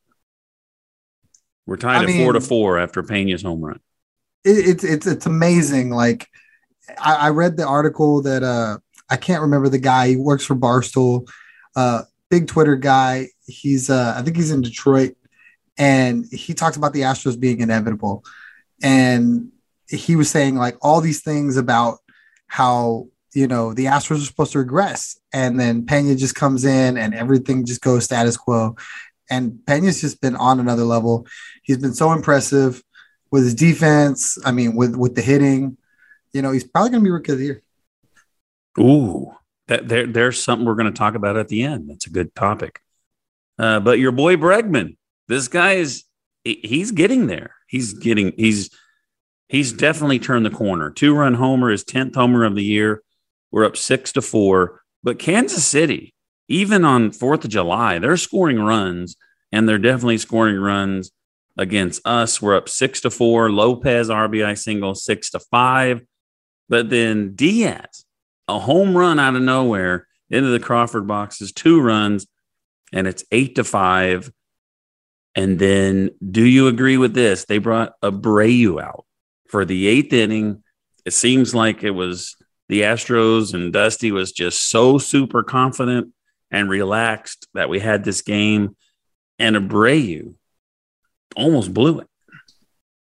We're 1.66 1.76
tied 1.76 2.09
I 2.09 2.12
at 2.12 2.25
four 2.25 2.32
to 2.32 2.40
four 2.40 2.78
after 2.78 3.02
Pena's 3.02 3.42
home 3.42 3.61
run. 3.61 3.80
it, 4.44 4.68
it's 4.68 4.85
it's 4.85 5.06
it's 5.06 5.26
amazing. 5.26 5.90
Like 5.90 6.28
I, 6.99 7.14
I 7.14 7.28
read 7.30 7.56
the 7.56 7.66
article 7.66 8.23
that 8.23 8.42
uh 8.42 8.78
I 9.09 9.16
can't 9.16 9.42
remember 9.42 9.68
the 9.68 9.78
guy. 9.78 10.09
He 10.09 10.16
works 10.16 10.44
for 10.44 10.56
Barstool, 10.56 11.28
uh, 11.76 12.02
big 12.30 12.49
Twitter 12.49 12.76
guy. 12.76 13.28
He's 13.47 13.90
uh 13.90 14.14
I 14.16 14.23
think 14.23 14.37
he's 14.37 14.50
in 14.50 14.62
Detroit, 14.62 15.16
and 15.78 16.26
he 16.30 16.54
talks 16.54 16.76
about 16.76 16.92
the 16.92 17.02
Astros 17.02 17.38
being 17.38 17.61
inevitable, 17.61 18.25
and 18.82 19.50
he 19.88 20.16
was 20.16 20.30
saying 20.30 20.56
like 20.56 20.76
all 20.82 21.00
these 21.00 21.23
things 21.23 21.56
about 21.56 21.99
how 22.47 23.09
you 23.34 23.46
know 23.46 23.72
the 23.72 23.86
Astros 23.86 24.22
are 24.22 24.26
supposed 24.26 24.52
to 24.52 24.58
regress, 24.58 25.18
and 25.32 25.58
then 25.58 25.86
Pena 25.86 26.14
just 26.14 26.34
comes 26.34 26.64
in 26.64 26.96
and 26.96 27.14
everything 27.14 27.64
just 27.64 27.80
goes 27.80 28.04
status 28.04 28.36
quo, 28.36 28.76
and 29.30 29.64
Pena's 29.66 30.00
just 30.00 30.20
been 30.20 30.36
on 30.36 30.60
another 30.60 30.84
level. 30.84 31.26
He's 31.62 31.78
been 31.78 31.94
so 31.94 32.12
impressive 32.12 32.82
with 33.30 33.44
his 33.44 33.54
defense. 33.54 34.38
I 34.44 34.52
mean, 34.52 34.76
with 34.76 34.94
with 34.96 35.14
the 35.14 35.22
hitting, 35.22 35.76
you 36.32 36.42
know, 36.42 36.52
he's 36.52 36.64
probably 36.64 36.90
going 36.90 37.02
to 37.02 37.04
be 37.04 37.10
rookie 37.10 37.32
of 37.32 37.38
the 37.38 37.44
year. 37.44 37.62
Ooh, 38.78 39.34
that 39.68 39.88
there, 39.88 40.06
there's 40.06 40.42
something 40.42 40.66
we're 40.66 40.74
going 40.74 40.92
to 40.92 40.98
talk 40.98 41.14
about 41.14 41.36
at 41.36 41.48
the 41.48 41.62
end. 41.62 41.90
That's 41.90 42.06
a 42.06 42.10
good 42.10 42.34
topic. 42.34 42.80
Uh, 43.58 43.80
but 43.80 43.98
your 43.98 44.12
boy 44.12 44.36
Bregman, 44.36 44.96
this 45.28 45.48
guy 45.48 45.72
is 45.72 46.04
he's 46.44 46.90
getting 46.90 47.26
there. 47.26 47.54
He's 47.66 47.92
getting 47.94 48.32
he's 48.36 48.70
he's 49.48 49.72
definitely 49.72 50.18
turned 50.18 50.46
the 50.46 50.50
corner. 50.50 50.90
Two 50.90 51.14
run 51.14 51.34
homer, 51.34 51.70
his 51.70 51.84
tenth 51.84 52.14
homer 52.14 52.44
of 52.44 52.54
the 52.54 52.64
year. 52.64 53.02
We're 53.52 53.66
up 53.66 53.76
six 53.76 54.11
to 54.12 54.23
four. 54.23 54.80
But 55.04 55.18
Kansas 55.18 55.64
City, 55.64 56.14
even 56.49 56.85
on 56.85 57.12
Fourth 57.12 57.44
of 57.44 57.50
July, 57.50 57.99
they're 57.99 58.16
scoring 58.16 58.61
runs, 58.61 59.16
and 59.52 59.68
they're 59.68 59.78
definitely 59.78 60.18
scoring 60.18 60.59
runs 60.59 61.12
against 61.56 62.04
us. 62.06 62.40
We're 62.40 62.56
up 62.56 62.68
six 62.68 63.00
to 63.02 63.11
four. 63.11 63.50
Lopez 63.50 64.09
RBI 64.09 64.59
single 64.59 64.94
six 64.94 65.30
to 65.30 65.38
five. 65.38 66.00
But 66.68 66.88
then 66.88 67.35
Diaz, 67.35 68.04
a 68.49 68.59
home 68.59 68.97
run 68.97 69.18
out 69.18 69.37
of 69.37 69.42
nowhere 69.42 70.06
into 70.30 70.49
the 70.49 70.61
Crawford 70.61 71.06
boxes, 71.06 71.52
two 71.52 71.80
runs, 71.80 72.26
and 72.92 73.06
it's 73.06 73.25
eight 73.30 73.56
to 73.56 73.64
five. 73.64 74.32
And 75.35 75.59
then, 75.59 76.11
do 76.30 76.44
you 76.44 76.68
agree 76.68 76.97
with 76.97 77.14
this? 77.14 77.44
They 77.44 77.59
brought 77.59 78.00
Abreu 78.00 78.82
out 78.82 79.04
for 79.49 79.64
the 79.64 79.87
eighth 79.87 80.12
inning. 80.12 80.62
It 81.04 81.12
seems 81.12 81.54
like 81.54 81.82
it 81.82 81.90
was 81.90 82.37
the 82.69 82.83
Astros 82.83 83.54
and 83.54 83.73
Dusty 83.73 84.12
was 84.12 84.33
just 84.33 84.71
so 84.71 84.99
super 84.99 85.42
confident 85.42 86.12
and 86.50 86.69
relaxed 86.69 87.49
that 87.54 87.69
we 87.69 87.81
had 87.81 88.04
this 88.04 88.23
game. 88.23 88.76
And 89.38 89.57
Abreu 89.57 90.35
almost 91.35 91.75
blew 91.75 92.00
it. 92.00 92.09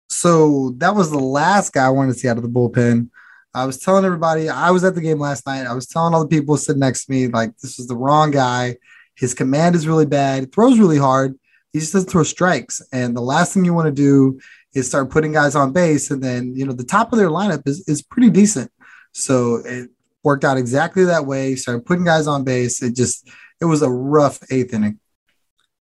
So 0.08 0.74
that 0.78 0.94
was 0.94 1.10
the 1.10 1.18
last 1.18 1.72
guy 1.72 1.86
I 1.86 1.90
wanted 1.90 2.12
to 2.12 2.18
see 2.18 2.28
out 2.28 2.36
of 2.36 2.42
the 2.42 2.48
bullpen. 2.48 3.08
I 3.54 3.64
was 3.64 3.78
telling 3.78 4.04
everybody 4.04 4.48
I 4.48 4.70
was 4.70 4.84
at 4.84 4.94
the 4.94 5.00
game 5.00 5.18
last 5.18 5.46
night. 5.46 5.66
I 5.66 5.74
was 5.74 5.86
telling 5.86 6.14
all 6.14 6.20
the 6.20 6.28
people 6.28 6.56
sitting 6.56 6.80
next 6.80 7.06
to 7.06 7.12
me 7.12 7.26
like 7.26 7.56
this 7.58 7.78
is 7.78 7.88
the 7.88 7.96
wrong 7.96 8.30
guy. 8.30 8.76
His 9.16 9.34
command 9.34 9.74
is 9.74 9.88
really 9.88 10.06
bad. 10.06 10.40
He 10.40 10.46
throws 10.46 10.78
really 10.78 10.98
hard. 10.98 11.34
He 11.72 11.80
just 11.80 11.92
doesn't 11.92 12.10
throw 12.10 12.22
strikes. 12.22 12.80
And 12.92 13.16
the 13.16 13.20
last 13.20 13.54
thing 13.54 13.64
you 13.64 13.74
want 13.74 13.86
to 13.86 13.92
do 13.92 14.40
is 14.74 14.86
start 14.86 15.10
putting 15.10 15.32
guys 15.32 15.56
on 15.56 15.72
base. 15.72 16.10
And 16.10 16.22
then 16.22 16.54
you 16.54 16.64
know 16.64 16.72
the 16.72 16.84
top 16.84 17.12
of 17.12 17.18
their 17.18 17.28
lineup 17.28 17.66
is 17.66 17.88
is 17.88 18.02
pretty 18.02 18.30
decent. 18.30 18.70
So 19.12 19.56
it 19.56 19.90
worked 20.22 20.44
out 20.44 20.56
exactly 20.56 21.04
that 21.04 21.26
way. 21.26 21.56
Started 21.56 21.86
putting 21.86 22.04
guys 22.04 22.26
on 22.26 22.44
base. 22.44 22.82
It 22.82 22.94
just 22.94 23.28
it 23.60 23.64
was 23.64 23.82
a 23.82 23.90
rough 23.90 24.40
eighth 24.50 24.72
inning. 24.74 24.98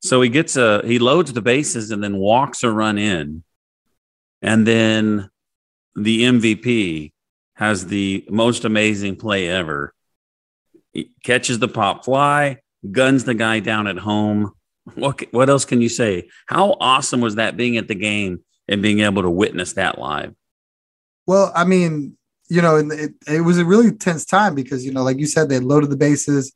So 0.01 0.22
he 0.22 0.30
gets 0.30 0.56
a 0.58 0.82
he 0.86 1.00
loads 1.00 1.32
the 1.32 1.42
bases 1.42 1.92
and 1.92 2.04
then 2.04 2.18
walks 2.18 2.63
a 2.63 2.72
run 2.72 2.98
in. 2.98 3.44
And 4.42 4.66
then 4.66 5.30
the 5.96 6.24
MVP 6.24 7.13
has 7.56 7.86
the 7.86 8.25
most 8.30 8.66
amazing 8.66 9.18
play 9.18 9.48
ever. 9.48 9.94
He 10.94 11.12
catches 11.24 11.60
the 11.60 11.68
pop 11.68 12.04
fly, 12.04 12.58
guns 12.90 13.24
the 13.24 13.36
guy 13.36 13.60
down 13.60 13.88
at 13.88 13.98
home. 13.98 14.51
What 14.96 15.24
what 15.32 15.50
else 15.50 15.66
can 15.66 15.82
you 15.82 15.90
say? 15.90 16.30
How 16.48 16.75
awesome 16.80 17.22
was 17.22 17.36
that 17.36 17.56
being 17.56 17.78
at 17.78 17.88
the 17.88 17.96
game 17.96 18.44
and 18.68 18.82
being 18.82 19.01
able 19.01 19.22
to 19.22 19.30
witness 19.30 19.74
that 19.74 20.00
live? 20.00 20.34
Well, 21.28 21.51
I 21.56 21.66
mean, 21.66 22.18
you 22.51 22.62
know, 22.62 22.75
and 22.75 22.91
it, 22.91 23.13
it 23.29 23.39
was 23.39 23.58
a 23.60 23.63
really 23.63 23.93
tense 23.93 24.25
time 24.25 24.55
because, 24.55 24.86
you 24.86 24.91
know, 24.91 25.03
like 25.03 25.17
you 25.17 25.25
said, 25.25 25.48
they 25.48 25.60
loaded 25.60 25.89
the 25.89 25.96
bases. 25.96 26.51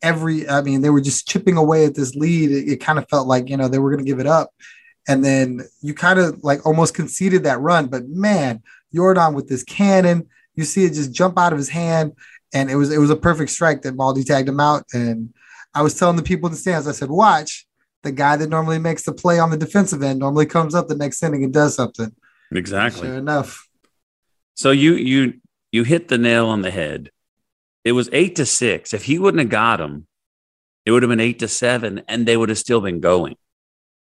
Every, 0.00 0.48
I 0.48 0.60
mean, 0.60 0.82
they 0.82 0.90
were 0.90 1.00
just 1.00 1.26
chipping 1.26 1.56
away 1.56 1.84
at 1.84 1.96
this 1.96 2.14
lead. 2.14 2.52
It, 2.52 2.68
it 2.68 2.76
kind 2.76 2.96
of 2.96 3.08
felt 3.08 3.26
like, 3.26 3.48
you 3.48 3.56
know, 3.56 3.66
they 3.66 3.80
were 3.80 3.90
going 3.90 4.04
to 4.04 4.08
give 4.08 4.20
it 4.20 4.28
up. 4.28 4.50
And 5.08 5.24
then 5.24 5.62
you 5.82 5.94
kind 5.94 6.20
of 6.20 6.44
like 6.44 6.64
almost 6.64 6.94
conceded 6.94 7.42
that 7.42 7.58
run. 7.58 7.88
But 7.88 8.08
man, 8.08 8.62
Jordan 8.94 9.34
with 9.34 9.48
this 9.48 9.64
cannon, 9.64 10.28
you 10.54 10.62
see 10.62 10.84
it 10.84 10.92
just 10.92 11.12
jump 11.12 11.40
out 11.40 11.52
of 11.52 11.58
his 11.58 11.70
hand. 11.70 12.12
And 12.54 12.70
it 12.70 12.76
was 12.76 12.92
it 12.92 12.98
was 12.98 13.10
a 13.10 13.16
perfect 13.16 13.50
strike 13.50 13.82
that 13.82 13.96
Baldy 13.96 14.22
tagged 14.22 14.48
him 14.48 14.60
out. 14.60 14.84
And 14.94 15.34
I 15.74 15.82
was 15.82 15.98
telling 15.98 16.14
the 16.14 16.22
people 16.22 16.46
in 16.46 16.52
the 16.52 16.58
stands, 16.58 16.86
I 16.86 16.92
said, 16.92 17.10
watch 17.10 17.66
the 18.04 18.12
guy 18.12 18.36
that 18.36 18.48
normally 18.48 18.78
makes 18.78 19.02
the 19.02 19.12
play 19.12 19.40
on 19.40 19.50
the 19.50 19.56
defensive 19.56 20.04
end 20.04 20.20
normally 20.20 20.46
comes 20.46 20.72
up 20.72 20.86
the 20.86 20.94
next 20.94 21.20
inning 21.20 21.42
and 21.42 21.52
does 21.52 21.74
something. 21.74 22.14
Exactly. 22.52 23.08
Sure 23.08 23.16
enough. 23.16 23.65
So 24.56 24.70
you 24.70 24.94
you 24.94 25.34
you 25.70 25.84
hit 25.84 26.08
the 26.08 26.18
nail 26.18 26.46
on 26.46 26.62
the 26.62 26.70
head. 26.70 27.10
It 27.84 27.92
was 27.92 28.08
eight 28.12 28.36
to 28.36 28.46
six. 28.46 28.92
If 28.94 29.04
he 29.04 29.18
wouldn't 29.18 29.40
have 29.40 29.50
got 29.50 29.80
him, 29.80 30.06
it 30.84 30.90
would 30.90 31.02
have 31.02 31.10
been 31.10 31.20
eight 31.20 31.38
to 31.40 31.48
seven, 31.48 32.02
and 32.08 32.26
they 32.26 32.36
would 32.36 32.48
have 32.48 32.58
still 32.58 32.80
been 32.80 33.00
going. 33.00 33.36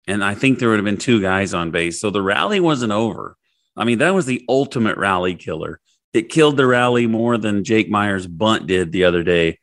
And 0.06 0.22
I 0.22 0.34
think 0.34 0.58
there 0.58 0.68
would 0.68 0.78
have 0.78 0.84
been 0.84 0.98
two 0.98 1.20
guys 1.20 1.52
on 1.52 1.72
base. 1.72 2.00
So 2.00 2.10
the 2.10 2.22
rally 2.22 2.60
wasn't 2.60 2.92
over. 2.92 3.36
I 3.76 3.84
mean, 3.84 3.98
that 3.98 4.14
was 4.14 4.24
the 4.24 4.44
ultimate 4.48 4.96
rally 4.96 5.34
killer. 5.34 5.80
It 6.14 6.30
killed 6.30 6.56
the 6.56 6.66
rally 6.66 7.08
more 7.08 7.36
than 7.36 7.64
Jake 7.64 7.90
Meyers' 7.90 8.26
bunt 8.26 8.68
did 8.68 8.92
the 8.92 9.04
other 9.04 9.24
day. 9.24 9.58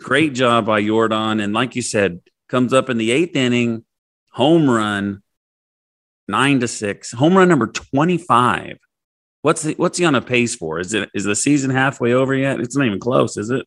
Great 0.00 0.32
job 0.32 0.66
by 0.66 0.82
Jordan. 0.82 1.38
And 1.38 1.52
like 1.52 1.76
you 1.76 1.82
said, 1.82 2.20
comes 2.48 2.72
up 2.72 2.88
in 2.88 2.96
the 2.96 3.12
eighth 3.12 3.36
inning, 3.36 3.84
home 4.32 4.68
run, 4.68 5.22
nine 6.26 6.60
to 6.60 6.68
six, 6.68 7.12
home 7.12 7.36
run 7.36 7.48
number 7.48 7.66
25. 7.66 8.78
What's 9.44 9.60
the, 9.60 9.74
what's 9.74 9.98
he 9.98 10.06
on 10.06 10.14
a 10.14 10.22
pace 10.22 10.56
for? 10.56 10.80
Is 10.80 10.94
it 10.94 11.10
is 11.12 11.24
the 11.24 11.36
season 11.36 11.68
halfway 11.68 12.14
over 12.14 12.34
yet? 12.34 12.60
It's 12.60 12.74
not 12.74 12.86
even 12.86 12.98
close, 12.98 13.36
is 13.36 13.50
it? 13.50 13.66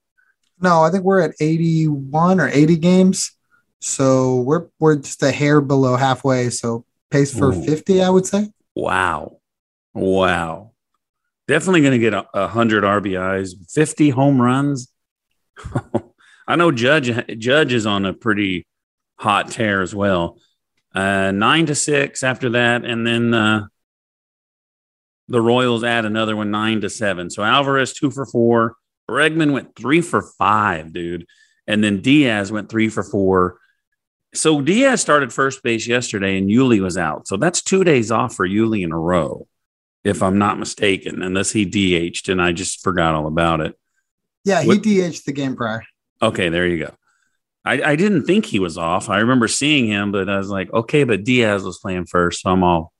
No, 0.60 0.82
I 0.82 0.90
think 0.90 1.04
we're 1.04 1.22
at 1.22 1.36
81 1.40 2.40
or 2.40 2.48
80 2.48 2.78
games. 2.78 3.38
So 3.80 4.38
we're 4.38 4.70
we're 4.80 4.96
just 4.96 5.22
a 5.22 5.32
hair 5.32 5.62
below 5.62 5.96
halfway. 5.96 6.50
So 6.50 6.84
pace 7.12 7.32
for 7.32 7.54
Ooh. 7.54 7.64
50, 7.64 8.02
I 8.02 8.10
would 8.10 8.26
say. 8.26 8.48
Wow, 8.74 9.38
wow, 9.94 10.72
definitely 11.48 11.82
going 11.82 11.92
to 11.92 12.00
get 12.00 12.16
a, 12.16 12.26
a 12.34 12.48
hundred 12.48 12.84
RBIs, 12.84 13.72
fifty 13.72 14.10
home 14.10 14.42
runs. 14.42 14.92
I 16.48 16.56
know 16.56 16.72
Judge 16.72 17.38
Judge 17.38 17.74
is 17.74 17.86
on 17.86 18.04
a 18.04 18.14
pretty 18.14 18.66
hot 19.20 19.52
tear 19.52 19.84
as 19.84 19.94
well. 19.94 20.40
Uh, 20.96 21.30
nine 21.30 21.68
to 21.68 21.76
six 21.76 22.24
after 22.24 22.50
that, 22.50 22.84
and 22.84 23.06
then 23.06 23.36
uh, 23.36 23.68
the 25.28 25.42
Royals 25.42 25.84
add 25.84 26.06
another 26.06 26.36
one, 26.36 26.52
nine 26.52 26.82
to 26.82 26.90
seven. 26.90 27.30
So 27.30 27.44
Alvarez 27.44 27.94
two 27.94 28.12
for 28.12 28.26
four. 28.26 28.76
Bregman 29.10 29.52
went 29.54 29.76
three 29.76 30.02
for 30.02 30.22
five, 30.38 30.92
dude, 30.94 31.26
and 31.66 31.84
then 31.84 32.02
Diaz 32.02 32.52
went 32.52 32.70
three 32.70 32.90
for 32.90 33.04
four. 33.04 33.60
So 34.34 34.62
Diaz 34.62 35.02
started 35.02 35.32
first 35.32 35.64
base 35.64 35.88
yesterday, 35.88 36.38
and 36.38 36.50
Yuli 36.50 36.82
was 36.82 36.98
out. 36.98 37.28
So 37.28 37.38
that's 37.38 37.62
two 37.62 37.84
days 37.84 38.12
off 38.12 38.36
for 38.36 38.48
Yuli 38.48 38.84
in 38.84 38.92
a 38.92 39.00
row, 39.00 39.48
if 40.04 40.22
I'm 40.22 40.38
not 40.38 40.60
mistaken, 40.60 41.22
unless 41.24 41.52
he 41.52 41.66
DH'd 41.66 42.30
and 42.30 42.42
I 42.42 42.52
just 42.52 42.84
forgot 42.84 43.16
all 43.16 43.28
about 43.28 43.62
it. 43.62 43.76
Yeah, 44.44 44.62
he 44.62 44.68
What- 44.68 44.84
DH'd 44.84 45.26
the 45.26 45.32
game 45.34 45.56
prior. 45.56 45.84
Okay, 46.22 46.50
there 46.50 46.68
you 46.68 46.80
go. 46.86 46.94
I, 47.64 47.82
I 47.92 47.96
didn't 47.96 48.24
think 48.26 48.46
he 48.46 48.60
was 48.60 48.78
off. 48.78 49.10
I 49.10 49.20
remember 49.20 49.48
seeing 49.48 49.88
him, 49.88 50.12
but 50.12 50.30
I 50.30 50.38
was 50.38 50.50
like, 50.50 50.72
okay, 50.74 51.04
but 51.04 51.24
Diaz 51.24 51.64
was 51.64 51.80
playing 51.80 52.06
first, 52.06 52.42
so 52.42 52.50
I'm 52.50 52.64
all 52.64 52.94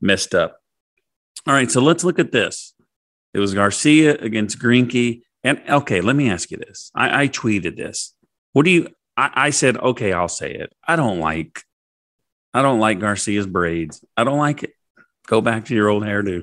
messed 0.00 0.34
up. 0.34 0.56
All 1.46 1.54
right, 1.54 1.70
so 1.70 1.80
let's 1.80 2.04
look 2.04 2.18
at 2.18 2.32
this. 2.32 2.74
It 3.34 3.38
was 3.38 3.52
Garcia 3.52 4.16
against 4.18 4.58
Greinke. 4.58 5.22
And 5.42 5.60
okay, 5.68 6.00
let 6.00 6.16
me 6.16 6.30
ask 6.30 6.50
you 6.50 6.56
this. 6.56 6.90
I, 6.94 7.24
I 7.24 7.28
tweeted 7.28 7.76
this. 7.76 8.14
What 8.52 8.64
do 8.64 8.70
you 8.70 8.88
I, 9.16 9.30
I 9.34 9.50
said, 9.50 9.76
okay, 9.76 10.12
I'll 10.12 10.28
say 10.28 10.52
it. 10.52 10.72
I 10.86 10.96
don't 10.96 11.18
like 11.18 11.62
I 12.54 12.62
don't 12.62 12.80
like 12.80 13.00
Garcia's 13.00 13.46
braids. 13.46 14.04
I 14.16 14.24
don't 14.24 14.38
like 14.38 14.62
it. 14.62 14.72
Go 15.26 15.40
back 15.40 15.66
to 15.66 15.74
your 15.74 15.88
old 15.88 16.04
hairdo. 16.04 16.42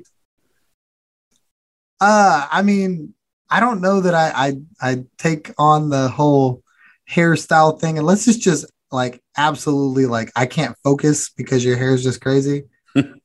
Uh, 2.01 2.47
I 2.51 2.61
mean, 2.63 3.13
I 3.49 3.59
don't 3.59 3.81
know 3.81 4.01
that 4.01 4.13
I 4.13 4.31
I 4.35 4.89
I 4.91 5.03
take 5.17 5.51
on 5.57 5.89
the 5.89 6.09
whole 6.09 6.63
hairstyle 7.09 7.79
thing 7.79 7.97
unless 7.97 8.27
it's 8.27 8.37
just 8.37 8.65
like 8.91 9.21
absolutely 9.37 10.05
like 10.05 10.31
I 10.35 10.45
can't 10.45 10.75
focus 10.83 11.29
because 11.29 11.63
your 11.63 11.77
hair 11.77 11.93
is 11.93 12.03
just 12.03 12.21
crazy. 12.21 12.65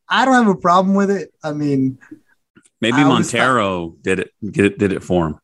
I 0.08 0.24
don't 0.24 0.34
have 0.34 0.48
a 0.48 0.58
problem 0.58 0.94
with 0.94 1.10
it. 1.10 1.32
I 1.42 1.52
mean, 1.52 1.98
Maybe 2.80 2.98
I 2.98 3.04
Montero 3.04 3.96
did 4.02 4.20
it, 4.20 4.30
did 4.44 4.64
it 4.66 4.78
did 4.78 4.92
it 4.92 5.02
for 5.02 5.26
him. 5.28 5.38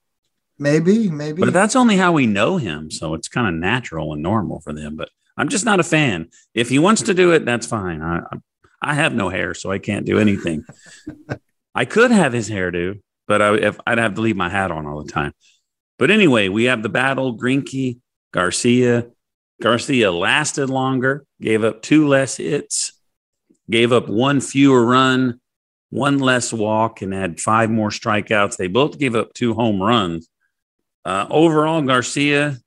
maybe, 0.59 1.09
maybe. 1.11 1.41
But 1.41 1.53
that's 1.53 1.75
only 1.77 1.97
how 1.97 2.13
we 2.13 2.27
know 2.27 2.59
him, 2.59 2.91
so 2.91 3.15
it's 3.15 3.29
kind 3.29 3.49
of 3.49 3.55
natural 3.55 4.13
and 4.13 4.23
normal 4.23 4.61
for 4.61 4.73
them. 4.73 4.97
But 4.97 5.09
I'm 5.37 5.49
just 5.49 5.65
not 5.65 5.81
a 5.81 5.83
fan. 5.85 6.29
If 6.55 6.69
he 6.69 6.79
wants 6.79 7.03
to 7.03 7.15
do 7.15 7.33
it, 7.33 7.45
that's 7.45 7.67
fine. 7.67 8.03
I 8.03 8.21
I 8.83 8.95
have 8.95 9.15
no 9.15 9.29
hair, 9.31 9.55
so 9.55 9.71
I 9.71 9.79
can't 9.79 10.05
do 10.07 10.19
anything. 10.19 10.65
I 11.75 11.85
could 11.87 12.11
have 12.11 12.33
his 12.35 12.51
hairdo, 12.51 13.01
but 13.27 13.41
I, 13.41 13.55
if 13.57 13.81
I'd 13.87 13.99
have 13.99 14.15
to 14.15 14.21
leave 14.21 14.37
my 14.37 14.51
hat 14.51 14.71
on 14.71 14.87
all 14.87 15.03
the 15.03 15.11
time. 15.11 15.33
But 15.99 16.11
anyway, 16.11 16.49
we 16.49 16.65
have 16.65 16.83
the 16.83 16.89
battle: 16.91 17.37
Greinke, 17.39 17.99
Garcia. 18.33 19.07
Garcia 19.63 20.11
lasted 20.11 20.69
longer, 20.69 21.25
gave 21.41 21.63
up 21.63 21.83
two 21.83 22.09
less 22.09 22.37
hits, 22.37 22.93
gave 23.71 23.93
up 23.93 24.09
one 24.09 24.41
fewer 24.41 24.85
run, 24.85 25.41
one 25.91 26.19
less 26.19 26.53
walk, 26.53 27.03
and 27.03 27.13
had 27.13 27.41
five 27.41 27.71
more 27.71 27.91
strikeouts. 27.91 28.57
They 28.57 28.69
both 28.69 28.99
gave 28.99 29.15
up 29.15 29.33
two 29.35 29.55
home 29.55 29.83
runs. 29.83 30.29
Uh, 31.05 31.27
overall, 31.31 31.83
Garcia 31.83 32.59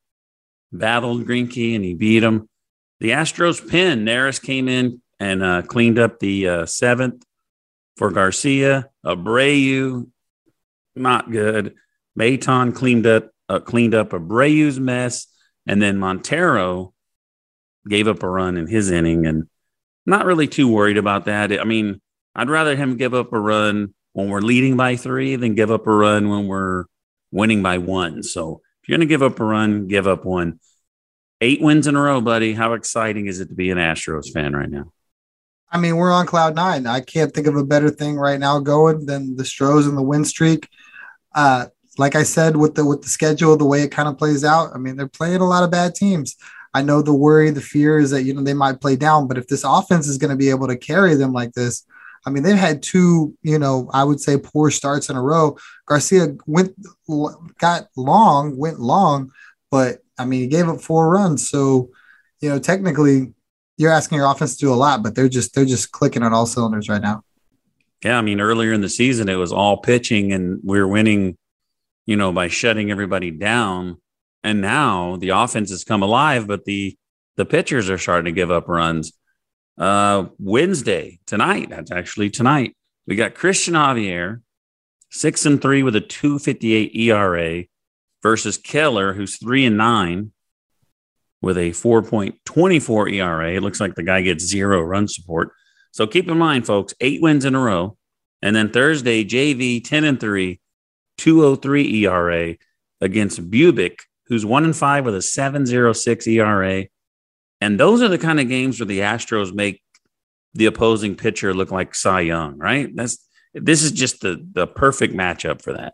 battled 0.71 1.25
Greinke 1.25 1.75
and 1.75 1.85
he 1.85 1.93
beat 1.93 2.23
him. 2.23 2.49
The 2.99 3.11
Astros 3.11 3.67
pin, 3.67 4.05
Neris 4.05 4.41
came 4.41 4.67
in 4.67 5.01
and 5.19 5.43
uh, 5.43 5.61
cleaned 5.61 5.99
up 5.99 6.19
the 6.19 6.47
uh, 6.47 6.65
seventh 6.65 7.23
for 7.97 8.11
Garcia. 8.11 8.89
Abreu, 9.05 10.09
not 10.95 11.31
good. 11.31 11.75
Maton 12.17 12.73
cleaned 12.73 13.05
up 13.05 13.29
uh, 13.47 13.59
cleaned 13.59 13.93
up 13.93 14.09
Abreu's 14.09 14.79
mess, 14.79 15.27
and 15.67 15.81
then 15.81 15.97
Montero 15.97 16.93
gave 17.87 18.07
up 18.07 18.23
a 18.23 18.29
run 18.29 18.57
in 18.57 18.67
his 18.67 18.89
inning, 18.89 19.25
and 19.25 19.47
not 20.05 20.25
really 20.25 20.47
too 20.47 20.71
worried 20.71 20.97
about 20.97 21.25
that. 21.25 21.59
I 21.59 21.63
mean, 21.63 22.01
I'd 22.35 22.49
rather 22.49 22.75
him 22.75 22.97
give 22.97 23.13
up 23.13 23.33
a 23.33 23.39
run 23.39 23.93
when 24.13 24.29
we're 24.29 24.41
leading 24.41 24.77
by 24.77 24.95
three 24.95 25.35
than 25.35 25.55
give 25.55 25.71
up 25.71 25.87
a 25.87 25.91
run 25.91 26.29
when 26.29 26.47
we're 26.47 26.85
winning 27.31 27.63
by 27.63 27.77
one. 27.77 28.23
So 28.23 28.61
if 28.81 28.89
you're 28.89 28.97
going 28.97 29.07
to 29.07 29.11
give 29.11 29.23
up 29.23 29.39
a 29.39 29.43
run, 29.43 29.87
give 29.87 30.07
up 30.07 30.25
one. 30.25 30.59
Eight 31.41 31.61
wins 31.61 31.87
in 31.87 31.95
a 31.95 32.01
row, 32.01 32.21
buddy. 32.21 32.53
How 32.53 32.73
exciting 32.73 33.27
is 33.27 33.39
it 33.39 33.49
to 33.49 33.55
be 33.55 33.69
an 33.71 33.77
Astros 33.77 34.31
fan 34.31 34.53
right 34.53 34.69
now? 34.69 34.91
I 35.69 35.77
mean, 35.77 35.97
we're 35.97 36.13
on 36.13 36.25
cloud 36.25 36.55
nine. 36.55 36.87
I 36.87 37.01
can't 37.01 37.33
think 37.33 37.47
of 37.47 37.57
a 37.57 37.65
better 37.65 37.89
thing 37.89 38.15
right 38.15 38.39
now 38.39 38.59
going 38.59 39.05
than 39.05 39.35
the 39.35 39.43
Stros 39.43 39.87
and 39.87 39.97
the 39.97 40.01
win 40.01 40.23
streak. 40.23 40.69
Uh, 41.33 41.65
like 41.97 42.15
I 42.15 42.23
said, 42.23 42.55
with 42.55 42.75
the 42.75 42.85
with 42.85 43.01
the 43.01 43.09
schedule, 43.09 43.57
the 43.57 43.65
way 43.65 43.81
it 43.81 43.91
kind 43.91 44.07
of 44.07 44.17
plays 44.17 44.43
out, 44.43 44.71
I 44.73 44.77
mean, 44.77 44.95
they're 44.95 45.07
playing 45.07 45.41
a 45.41 45.47
lot 45.47 45.63
of 45.63 45.71
bad 45.71 45.95
teams. 45.95 46.35
I 46.75 46.81
know 46.81 47.01
the 47.01 47.13
worry, 47.13 47.51
the 47.51 47.61
fear 47.61 47.99
is 47.99 48.11
that 48.11 48.23
you 48.23 48.33
know 48.33 48.43
they 48.43 48.53
might 48.53 48.81
play 48.81 48.97
down, 48.97 49.29
but 49.29 49.37
if 49.37 49.47
this 49.47 49.63
offense 49.63 50.09
is 50.09 50.17
going 50.17 50.31
to 50.31 50.35
be 50.35 50.49
able 50.49 50.67
to 50.67 50.75
carry 50.75 51.15
them 51.15 51.31
like 51.31 51.53
this, 51.53 51.85
I 52.25 52.31
mean, 52.31 52.43
they've 52.43 52.57
had 52.57 52.83
two, 52.83 53.33
you 53.43 53.57
know, 53.57 53.89
I 53.93 54.03
would 54.03 54.19
say 54.19 54.37
poor 54.37 54.69
starts 54.71 55.09
in 55.09 55.15
a 55.15 55.21
row. 55.21 55.57
Garcia 55.85 56.35
went 56.45 56.75
got 57.59 57.87
long, 57.95 58.57
went 58.57 58.81
long, 58.81 59.31
but 59.71 59.99
I 60.19 60.25
mean, 60.25 60.41
he 60.41 60.47
gave 60.47 60.67
up 60.67 60.81
four 60.81 61.09
runs, 61.09 61.49
so 61.49 61.91
you 62.41 62.49
know, 62.49 62.59
technically, 62.59 63.33
you're 63.77 63.93
asking 63.93 64.17
your 64.17 64.29
offense 64.29 64.57
to 64.57 64.65
do 64.65 64.73
a 64.73 64.75
lot, 64.75 65.01
but 65.01 65.15
they're 65.15 65.29
just 65.29 65.55
they're 65.55 65.63
just 65.63 65.93
clicking 65.93 66.23
on 66.23 66.33
all 66.33 66.45
cylinders 66.45 66.89
right 66.89 67.01
now. 67.01 67.23
Yeah, 68.03 68.17
I 68.17 68.21
mean, 68.21 68.41
earlier 68.41 68.73
in 68.73 68.81
the 68.81 68.89
season, 68.89 69.29
it 69.29 69.35
was 69.35 69.53
all 69.53 69.77
pitching, 69.77 70.33
and 70.33 70.59
we 70.61 70.77
are 70.77 70.87
winning, 70.89 71.37
you 72.05 72.17
know, 72.17 72.33
by 72.33 72.49
shutting 72.49 72.91
everybody 72.91 73.31
down. 73.31 74.01
And 74.45 74.61
now 74.61 75.15
the 75.15 75.29
offense 75.29 75.71
has 75.71 75.83
come 75.83 76.03
alive, 76.03 76.45
but 76.45 76.65
the 76.65 76.95
the 77.35 77.45
pitchers 77.45 77.89
are 77.89 77.97
starting 77.97 78.25
to 78.25 78.31
give 78.31 78.51
up 78.51 78.69
runs. 78.69 79.11
Uh, 79.75 80.27
Wednesday 80.37 81.19
tonight, 81.25 81.69
that's 81.71 81.91
actually 81.91 82.29
tonight. 82.29 82.77
We 83.07 83.15
got 83.15 83.33
Christian 83.33 83.73
Javier, 83.73 84.41
six 85.09 85.47
and 85.47 85.59
three 85.59 85.81
with 85.81 85.95
a 85.95 86.01
two 86.01 86.37
fifty 86.37 86.73
eight 86.73 86.95
ERA, 86.95 87.63
versus 88.21 88.59
Keller, 88.59 89.13
who's 89.13 89.37
three 89.39 89.65
and 89.65 89.77
nine 89.77 90.31
with 91.41 91.57
a 91.57 91.71
4.24 91.71 93.13
ERA. 93.13 93.51
It 93.53 93.61
looks 93.61 93.79
like 93.79 93.95
the 93.95 94.03
guy 94.03 94.21
gets 94.21 94.43
zero 94.43 94.81
run 94.81 95.07
support. 95.07 95.51
So 95.91 96.07
keep 96.07 96.27
in 96.27 96.37
mind, 96.37 96.65
folks, 96.65 96.93
eight 97.01 97.21
wins 97.21 97.45
in 97.45 97.55
a 97.55 97.59
row. 97.59 97.97
And 98.41 98.55
then 98.55 98.71
Thursday, 98.71 99.23
JV 99.23 99.83
10 99.83 100.03
and 100.03 100.19
3, 100.19 100.59
203 101.17 102.05
ERA 102.05 102.55
against 103.01 103.49
Bubic, 103.49 103.99
who's 104.27 104.45
one 104.45 104.63
and 104.63 104.75
five 104.75 105.05
with 105.05 105.15
a 105.15 105.21
706 105.21 106.27
ERA. 106.27 106.85
And 107.61 107.79
those 107.79 108.01
are 108.01 108.07
the 108.07 108.17
kind 108.17 108.39
of 108.39 108.49
games 108.49 108.79
where 108.79 108.87
the 108.87 108.99
Astros 108.99 109.53
make 109.53 109.81
the 110.53 110.65
opposing 110.65 111.15
pitcher 111.15 111.53
look 111.53 111.71
like 111.71 111.95
Cy 111.95 112.21
Young, 112.21 112.57
right? 112.57 112.89
That's 112.95 113.25
this 113.53 113.83
is 113.83 113.91
just 113.91 114.21
the 114.21 114.45
the 114.53 114.67
perfect 114.67 115.13
matchup 115.13 115.61
for 115.61 115.73
that. 115.73 115.93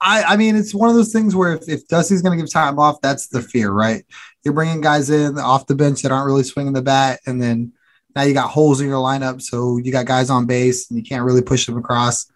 I, 0.00 0.22
I 0.24 0.36
mean, 0.36 0.56
it's 0.56 0.74
one 0.74 0.90
of 0.90 0.94
those 0.94 1.12
things 1.12 1.34
where 1.34 1.54
if, 1.54 1.68
if 1.68 1.88
Dusty's 1.88 2.20
going 2.20 2.36
to 2.36 2.42
give 2.42 2.52
time 2.52 2.78
off, 2.78 3.00
that's 3.00 3.28
the 3.28 3.40
fear, 3.40 3.70
right? 3.70 4.04
You're 4.44 4.52
bringing 4.52 4.82
guys 4.82 5.08
in 5.08 5.38
off 5.38 5.66
the 5.66 5.74
bench 5.74 6.02
that 6.02 6.12
aren't 6.12 6.26
really 6.26 6.42
swinging 6.42 6.74
the 6.74 6.82
bat, 6.82 7.20
and 7.26 7.40
then 7.40 7.72
now 8.14 8.22
you 8.22 8.34
got 8.34 8.50
holes 8.50 8.80
in 8.80 8.88
your 8.88 9.02
lineup, 9.02 9.42
so 9.42 9.78
you 9.78 9.92
got 9.92 10.06
guys 10.06 10.30
on 10.30 10.46
base 10.46 10.90
and 10.90 10.98
you 10.98 11.04
can't 11.04 11.24
really 11.24 11.42
push 11.42 11.66
them 11.66 11.76
across. 11.76 12.26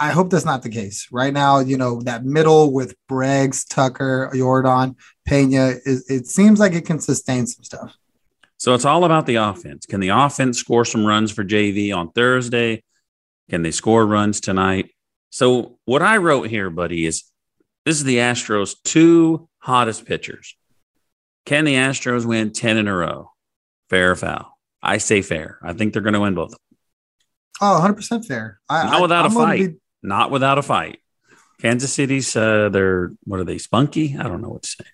I 0.00 0.10
hope 0.12 0.30
that's 0.30 0.46
not 0.46 0.62
the 0.62 0.70
case. 0.70 1.08
Right 1.12 1.32
now, 1.32 1.58
you 1.58 1.76
know 1.76 2.00
that 2.02 2.24
middle 2.24 2.72
with 2.72 2.94
Breggs, 3.06 3.64
Tucker, 3.66 4.30
Jordan, 4.34 4.96
Pena, 5.26 5.74
is, 5.84 6.08
it 6.08 6.26
seems 6.26 6.58
like 6.58 6.72
it 6.72 6.86
can 6.86 6.98
sustain 7.00 7.46
some 7.46 7.62
stuff. 7.62 7.94
So 8.56 8.74
it's 8.74 8.86
all 8.86 9.04
about 9.04 9.26
the 9.26 9.36
offense. 9.36 9.84
Can 9.86 10.00
the 10.00 10.08
offense 10.08 10.58
score 10.58 10.86
some 10.86 11.04
runs 11.04 11.30
for 11.30 11.44
JV 11.44 11.94
on 11.94 12.10
Thursday? 12.12 12.82
Can 13.50 13.62
they 13.62 13.70
score 13.70 14.06
runs 14.06 14.40
tonight? 14.40 14.90
So 15.28 15.78
what 15.84 16.02
I 16.02 16.16
wrote 16.16 16.48
here, 16.48 16.70
buddy, 16.70 17.04
is 17.04 17.24
this 17.84 17.96
is 17.96 18.04
the 18.04 18.16
Astros' 18.16 18.76
two 18.82 19.48
hottest 19.58 20.06
pitchers. 20.06 20.56
Can 21.44 21.64
the 21.64 21.74
Astros 21.74 22.24
win 22.24 22.52
10 22.52 22.76
in 22.78 22.88
a 22.88 22.94
row? 22.94 23.32
Fair 23.90 24.12
or 24.12 24.16
foul? 24.16 24.58
I 24.82 24.98
say 24.98 25.20
fair. 25.20 25.58
I 25.62 25.72
think 25.74 25.92
they're 25.92 26.02
going 26.02 26.14
to 26.14 26.20
win 26.20 26.34
both. 26.34 26.54
Oh, 27.60 27.80
100% 27.82 28.24
fair. 28.26 28.60
I, 28.68 28.90
Not 28.90 29.02
without 29.02 29.26
I'm 29.26 29.32
a 29.32 29.34
fight. 29.34 29.58
be- 29.58 29.76
Not 30.02 30.30
without 30.30 30.58
a 30.58 30.62
fight. 30.62 31.00
Kansas 31.60 31.92
City's 31.92 32.34
uh 32.36 32.68
they're 32.70 33.12
what 33.24 33.40
are 33.40 33.44
they 33.44 33.58
spunky? 33.58 34.16
I 34.18 34.22
don't 34.24 34.40
know 34.40 34.48
what 34.50 34.62
to 34.62 34.68
say. 34.70 34.84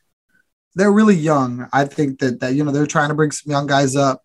they're 0.75 0.93
really 0.93 1.15
young. 1.17 1.69
I 1.73 1.85
think 1.87 2.19
that 2.21 2.41
that 2.41 2.55
you 2.55 2.65
know 2.65 2.73
they're 2.73 2.87
trying 2.87 3.09
to 3.09 3.15
bring 3.15 3.31
some 3.31 3.51
young 3.51 3.67
guys 3.67 3.97
up, 3.97 4.23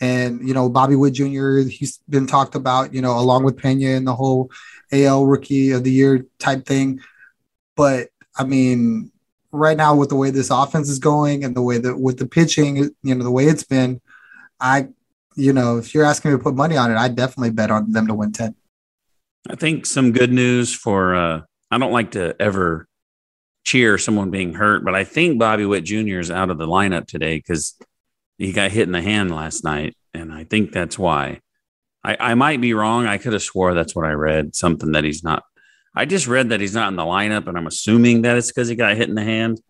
and 0.00 0.46
you 0.46 0.54
know 0.54 0.68
Bobby 0.68 0.96
Witt 0.96 1.14
Jr. 1.14 1.58
He's 1.60 1.98
been 2.08 2.26
talked 2.26 2.54
about, 2.54 2.92
you 2.94 3.00
know, 3.00 3.18
along 3.18 3.44
with 3.44 3.56
Pena 3.56 3.90
and 3.96 4.06
the 4.06 4.14
whole 4.14 4.50
AL 4.92 5.26
Rookie 5.26 5.70
of 5.72 5.84
the 5.84 5.90
Year 5.92 6.26
type 6.38 6.66
thing. 6.66 7.00
But 7.76 8.08
I 8.36 8.44
mean, 8.44 9.12
right 9.52 9.76
now 9.76 9.94
with 9.94 10.08
the 10.10 10.16
way 10.16 10.30
this 10.30 10.50
offense 10.50 10.88
is 10.88 10.98
going 10.98 11.44
and 11.44 11.54
the 11.56 11.62
way 11.62 11.78
that 11.78 11.96
with 11.98 12.18
the 12.18 12.26
pitching, 12.26 12.76
you 13.02 13.14
know, 13.14 13.24
the 13.24 13.30
way 13.30 13.46
it's 13.46 13.64
been, 13.64 14.00
I, 14.60 14.88
you 15.36 15.52
know, 15.52 15.78
if 15.78 15.94
you're 15.94 16.04
asking 16.04 16.32
me 16.32 16.36
to 16.38 16.42
put 16.42 16.54
money 16.54 16.76
on 16.76 16.90
it, 16.90 16.96
I 16.96 17.08
definitely 17.08 17.50
bet 17.50 17.70
on 17.70 17.92
them 17.92 18.06
to 18.08 18.14
win 18.14 18.32
ten. 18.32 18.54
I 19.48 19.56
think 19.56 19.86
some 19.86 20.12
good 20.12 20.32
news 20.32 20.74
for 20.74 21.14
uh 21.14 21.40
I 21.70 21.78
don't 21.78 21.92
like 21.92 22.12
to 22.12 22.34
ever 22.40 22.86
cheer 23.64 23.98
someone 23.98 24.30
being 24.30 24.54
hurt, 24.54 24.84
but 24.84 24.94
I 24.94 25.04
think 25.04 25.38
Bobby 25.38 25.66
Witt 25.66 25.84
Jr. 25.84 26.18
is 26.18 26.30
out 26.30 26.50
of 26.50 26.58
the 26.58 26.66
lineup 26.66 27.06
today 27.06 27.36
because 27.36 27.76
he 28.38 28.52
got 28.52 28.70
hit 28.70 28.86
in 28.86 28.92
the 28.92 29.02
hand 29.02 29.34
last 29.34 29.64
night. 29.64 29.96
And 30.12 30.32
I 30.32 30.44
think 30.44 30.72
that's 30.72 30.98
why. 30.98 31.40
I, 32.04 32.16
I 32.20 32.34
might 32.34 32.60
be 32.60 32.74
wrong. 32.74 33.06
I 33.06 33.18
could 33.18 33.32
have 33.32 33.42
swore 33.42 33.74
that's 33.74 33.96
what 33.96 34.06
I 34.06 34.12
read. 34.12 34.54
Something 34.54 34.92
that 34.92 35.04
he's 35.04 35.24
not. 35.24 35.42
I 35.94 36.04
just 36.04 36.26
read 36.26 36.50
that 36.50 36.60
he's 36.60 36.74
not 36.74 36.88
in 36.88 36.96
the 36.96 37.02
lineup, 37.02 37.46
and 37.46 37.56
I'm 37.56 37.66
assuming 37.66 38.22
that 38.22 38.36
it's 38.36 38.48
because 38.48 38.68
he 38.68 38.74
got 38.74 38.96
hit 38.96 39.08
in 39.08 39.14
the 39.14 39.22
hand. 39.22 39.60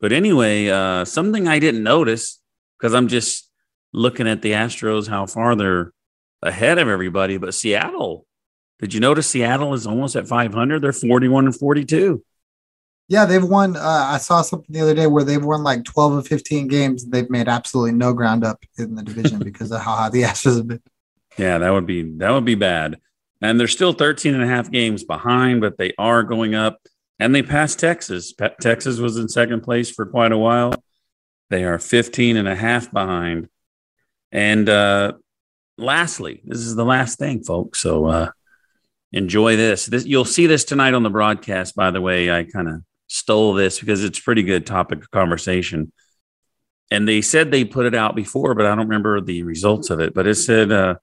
But 0.00 0.12
anyway, 0.12 0.68
uh, 0.68 1.04
something 1.04 1.48
I 1.48 1.58
didn't 1.58 1.82
notice 1.82 2.40
because 2.78 2.94
I'm 2.94 3.08
just 3.08 3.50
looking 3.92 4.28
at 4.28 4.42
the 4.42 4.52
Astros, 4.52 5.08
how 5.08 5.26
far 5.26 5.56
they're 5.56 5.92
ahead 6.42 6.78
of 6.78 6.88
everybody. 6.88 7.36
But 7.36 7.54
Seattle, 7.54 8.26
did 8.78 8.92
you 8.92 9.00
notice 9.00 9.26
Seattle 9.26 9.74
is 9.74 9.86
almost 9.86 10.16
at 10.16 10.28
500? 10.28 10.82
They're 10.82 10.92
41 10.92 11.46
and 11.46 11.56
42. 11.56 12.22
Yeah, 13.08 13.24
they've 13.24 13.44
won. 13.44 13.76
Uh, 13.76 13.80
I 13.80 14.18
saw 14.18 14.42
something 14.42 14.72
the 14.72 14.80
other 14.80 14.94
day 14.94 15.06
where 15.06 15.22
they've 15.22 15.44
won 15.44 15.62
like 15.62 15.84
12 15.84 16.12
or 16.12 16.22
15 16.22 16.66
games. 16.66 17.06
They've 17.06 17.30
made 17.30 17.48
absolutely 17.48 17.92
no 17.92 18.12
ground 18.12 18.44
up 18.44 18.64
in 18.78 18.96
the 18.96 19.02
division 19.02 19.38
because 19.44 19.70
of 19.70 19.80
how 19.80 19.94
hot 19.94 20.12
the 20.12 20.22
Astros 20.22 20.56
have 20.56 20.66
been. 20.66 20.82
Yeah, 21.38 21.58
that 21.58 21.70
would 21.70 21.86
be 21.86 22.02
that 22.16 22.30
would 22.30 22.44
be 22.44 22.54
bad. 22.54 22.98
And 23.42 23.60
they're 23.60 23.68
still 23.68 23.92
13 23.92 24.34
and 24.34 24.42
a 24.42 24.46
half 24.46 24.70
games 24.70 25.04
behind, 25.04 25.60
but 25.60 25.76
they 25.76 25.92
are 25.98 26.22
going 26.22 26.54
up 26.54 26.80
and 27.18 27.34
they 27.34 27.42
passed 27.42 27.78
Texas. 27.78 28.32
Pe- 28.32 28.54
Texas 28.60 28.98
was 28.98 29.18
in 29.18 29.28
second 29.28 29.60
place 29.60 29.90
for 29.90 30.06
quite 30.06 30.32
a 30.32 30.38
while. 30.38 30.72
They 31.50 31.64
are 31.64 31.78
15 31.78 32.36
and 32.36 32.48
a 32.48 32.56
half 32.56 32.90
behind. 32.90 33.48
And 34.32 34.68
uh 34.68 35.12
lastly, 35.78 36.42
this 36.44 36.60
is 36.60 36.74
the 36.74 36.84
last 36.84 37.18
thing, 37.18 37.44
folks. 37.44 37.80
So 37.80 38.06
uh 38.06 38.30
enjoy 39.16 39.56
this. 39.56 39.86
This 39.86 40.04
you'll 40.04 40.26
see 40.26 40.46
this 40.46 40.64
tonight 40.64 40.94
on 40.94 41.02
the 41.02 41.10
broadcast, 41.10 41.74
by 41.74 41.90
the 41.90 42.02
way. 42.02 42.30
I 42.30 42.44
kind 42.44 42.68
of 42.68 42.82
stole 43.08 43.54
this 43.54 43.80
because 43.80 44.04
it's 44.04 44.20
pretty 44.20 44.42
good 44.42 44.66
topic 44.66 45.00
of 45.00 45.10
conversation. 45.10 45.90
and 46.90 47.08
they 47.08 47.20
said 47.22 47.50
they 47.50 47.64
put 47.64 47.86
it 47.86 47.94
out 47.94 48.14
before, 48.14 48.54
but 48.54 48.66
I 48.66 48.68
don't 48.70 48.86
remember 48.86 49.20
the 49.20 49.42
results 49.42 49.90
of 49.90 49.98
it. 50.00 50.14
But 50.14 50.26
it 50.26 50.36
said 50.36 50.70
uh, 50.70 50.96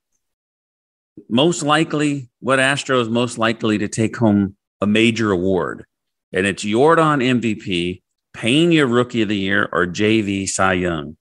most 1.27 1.63
likely 1.63 2.29
what 2.39 2.59
Astro 2.59 3.01
is 3.01 3.09
most 3.09 3.37
likely 3.37 3.79
to 3.79 3.87
take 3.87 4.15
home 4.15 4.55
a 4.79 4.87
major 4.87 5.31
award, 5.31 5.85
and 6.31 6.45
it's 6.45 6.63
Jordan 6.63 7.19
MVP, 7.19 8.01
Pena 8.33 8.85
Rookie 8.85 9.23
of 9.23 9.29
the 9.29 9.37
Year, 9.37 9.67
or 9.71 9.87
JV 9.87 10.47
Cy 10.47 10.73
Young. 10.73 11.17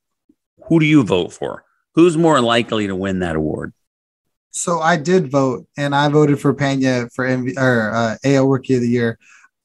Who 0.68 0.78
do 0.78 0.86
you 0.86 1.02
vote 1.02 1.32
for? 1.32 1.64
Who's 1.94 2.16
more 2.16 2.40
likely 2.40 2.86
to 2.86 2.94
win 2.96 3.20
that 3.20 3.36
award? 3.36 3.72
So 4.52 4.80
I 4.80 4.96
did 4.96 5.30
vote, 5.30 5.66
and 5.78 5.94
I 5.94 6.08
voted 6.08 6.38
for 6.38 6.52
Pena 6.52 7.08
for 7.14 7.26
MV, 7.26 7.56
or 7.56 7.90
uh, 7.90 8.16
AL 8.22 8.46
Rookie 8.46 8.74
of 8.74 8.82
the 8.82 8.88
Year. 8.88 9.18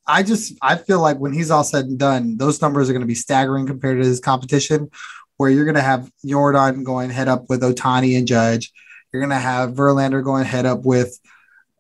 I 0.08 0.24
just 0.24 0.58
I 0.62 0.78
feel 0.78 1.02
like 1.02 1.18
when 1.18 1.34
he's 1.34 1.52
all 1.52 1.66
said 1.66 1.86
and 1.86 2.00
done, 2.00 2.38
those 2.38 2.62
numbers 2.62 2.90
are 2.90 2.94
going 2.94 3.02
to 3.02 3.08
be 3.08 3.14
staggering 3.14 3.68
compared 3.68 4.02
to 4.02 4.08
his 4.08 4.22
competition. 4.22 4.90
Where 5.36 5.50
you're 5.52 5.66
going 5.66 5.76
to 5.76 5.82
have 5.82 6.10
Jordan 6.26 6.84
going 6.84 7.10
head 7.12 7.28
up 7.28 7.50
with 7.50 7.62
Ohtani 7.62 8.18
and 8.18 8.28
Judge, 8.28 8.72
you're 9.12 9.22
going 9.22 9.30
to 9.30 9.36
have 9.36 9.72
Verlander 9.72 10.24
going 10.24 10.46
head 10.46 10.66
up 10.66 10.84
with 10.84 11.20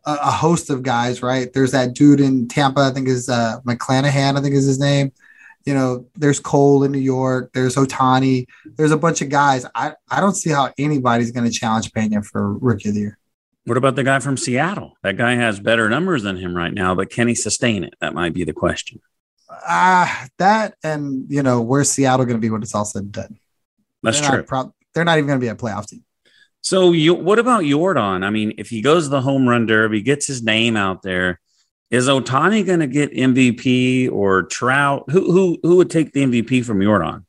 a, 0.05 0.13
a, 0.13 0.31
host 0.31 0.69
of 0.69 0.83
guys. 0.83 1.23
Right? 1.23 1.51
There's 1.51 1.71
that 1.71 1.93
dude 1.93 2.19
in 2.19 2.47
Tampa, 2.47 2.81
I 2.81 2.91
think 2.91 3.07
is 3.07 3.29
uh, 3.29 3.61
McClanahan, 3.65 4.37
I 4.37 4.41
think 4.41 4.53
is 4.53 4.65
his 4.65 4.79
name. 4.79 5.11
You 5.67 5.73
know, 5.73 6.06
there's 6.15 6.39
Cole 6.39 6.86
in 6.86 6.93
New 6.93 6.97
York. 6.97 7.51
There's 7.53 7.75
Ohtani. 7.75 8.45
There's 8.77 8.91
a 8.91 8.97
bunch 8.97 9.21
of 9.21 9.27
guys. 9.27 9.65
I 9.75 9.95
I 10.10 10.21
don't 10.21 10.34
see 10.34 10.49
how 10.49 10.71
anybody's 10.77 11.32
going 11.32 11.45
to 11.45 11.51
challenge 11.51 11.91
Pena 11.91 12.23
for 12.23 12.53
Rookie 12.53 12.88
of 12.88 12.95
the 12.95 13.01
Year. 13.01 13.17
What 13.65 13.75
about 13.75 13.97
the 13.97 14.06
guy 14.06 14.19
from 14.19 14.38
Seattle? 14.38 14.93
That 15.03 15.17
guy 15.17 15.36
has 15.36 15.60
better 15.60 15.89
numbers 15.89 16.23
than 16.23 16.38
him 16.38 16.56
right 16.56 16.73
now, 16.73 16.95
but 16.95 17.10
can 17.10 17.27
he 17.27 17.36
sustain 17.36 17.84
it? 17.84 17.95
That 17.99 18.13
might 18.13 18.34
be 18.34 18.45
the 18.45 18.53
question. 18.53 19.01
Ah, 19.49 20.23
uh, 20.23 20.27
that 20.38 20.75
and 20.86 21.25
you 21.30 21.43
know, 21.43 21.60
where's 21.60 21.91
Seattle 21.91 22.25
going 22.25 22.38
to 22.38 22.41
be 22.41 22.49
when 22.49 22.63
it's 22.63 22.73
all 22.73 22.86
said 22.86 23.01
and 23.01 23.12
done? 23.12 23.38
That's 24.03 24.21
they're 24.21 24.30
true. 24.30 24.38
Not 24.38 24.47
pro- 24.47 24.73
they're 24.93 25.03
not 25.03 25.17
even 25.17 25.27
going 25.27 25.41
to 25.41 25.43
be 25.43 25.49
a 25.49 25.56
playoff 25.56 25.88
team. 25.88 26.06
So, 26.62 26.93
you, 26.93 27.13
what 27.13 27.39
about 27.39 27.65
Jordan? 27.65 28.23
I 28.23 28.30
mean, 28.30 28.53
if 28.58 28.69
he 28.69 28.82
goes 28.82 29.03
to 29.03 29.10
the 29.10 29.21
home 29.21 29.49
run 29.49 29.65
derby, 29.65 30.01
gets 30.01 30.27
his 30.27 30.43
name 30.43 30.77
out 30.77 31.01
there, 31.01 31.41
is 31.89 32.08
Ohtani 32.08 32.65
going 32.65 32.80
to 32.80 32.88
get 32.88 33.13
MVP 33.13 34.12
or 34.12 34.43
Trout? 34.43 35.06
Who 35.10 35.32
who 35.32 35.60
who 35.63 35.78
would 35.78 35.89
take 35.89 36.12
the 36.12 36.23
MVP 36.23 36.65
from 36.65 36.82
Jordan? 36.82 37.26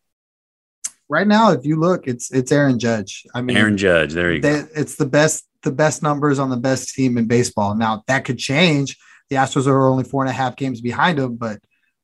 Right 1.09 1.27
now, 1.27 1.53
if 1.53 1.65
you 1.65 1.77
look, 1.77 2.07
it's 2.07 2.31
it's 2.31 2.53
Aaron 2.53 2.79
Judge. 2.79 3.25
I 3.35 3.41
mean, 3.41 3.57
Aaron 3.57 3.77
Judge. 3.77 4.13
There 4.13 4.33
you 4.33 4.41
they, 4.41 4.63
go. 4.63 4.69
It's 4.75 4.97
the 4.97 5.07
best 5.07 5.47
the 5.63 5.73
best 5.73 6.03
numbers 6.03 6.39
on 6.39 6.51
the 6.51 6.57
best 6.57 6.95
team 6.95 7.19
in 7.19 7.27
baseball. 7.27 7.75
Now 7.75 8.03
that 8.07 8.25
could 8.25 8.39
change. 8.39 8.97
The 9.31 9.37
Astros 9.37 9.67
are 9.67 9.89
only 9.89 10.05
four 10.05 10.23
and 10.23 10.31
a 10.31 10.35
half 10.35 10.57
games 10.57 10.81
behind 10.81 11.19
them, 11.19 11.37
but 11.37 11.61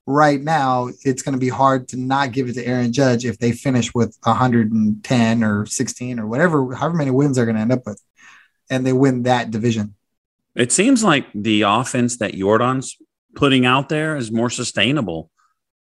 right 0.07 0.41
now 0.41 0.91
it's 1.05 1.23
going 1.23 1.33
to 1.33 1.39
be 1.39 1.49
hard 1.49 1.89
to 1.89 1.97
not 1.97 2.33
give 2.33 2.49
it 2.49 2.55
to 2.55 2.67
Aaron 2.67 2.93
Judge 2.93 3.25
if 3.25 3.39
they 3.39 3.53
finish 3.53 3.95
with 3.95 4.17
110 4.25 5.45
or 5.45 5.65
16 5.65 6.21
or 6.21 6.27
whatever, 6.27 6.75
however 6.75 6.97
many 6.97 7.11
wins 7.11 7.37
they're 7.37 7.47
going 7.47 7.57
to 7.57 7.63
end 7.63 7.73
up 7.73 7.87
with, 7.87 8.01
and 8.69 8.85
they 8.85 8.93
win 8.93 9.23
that 9.23 9.51
division. 9.51 9.95
It 10.55 10.73
seems 10.73 11.03
like 11.03 11.27
the 11.35 11.63
offense 11.63 12.19
that 12.19 12.35
Jordan's 12.35 12.97
putting 13.35 13.67
out 13.67 13.89
there 13.89 14.17
is 14.17 14.31
more 14.31 14.51
sustainable 14.51 15.31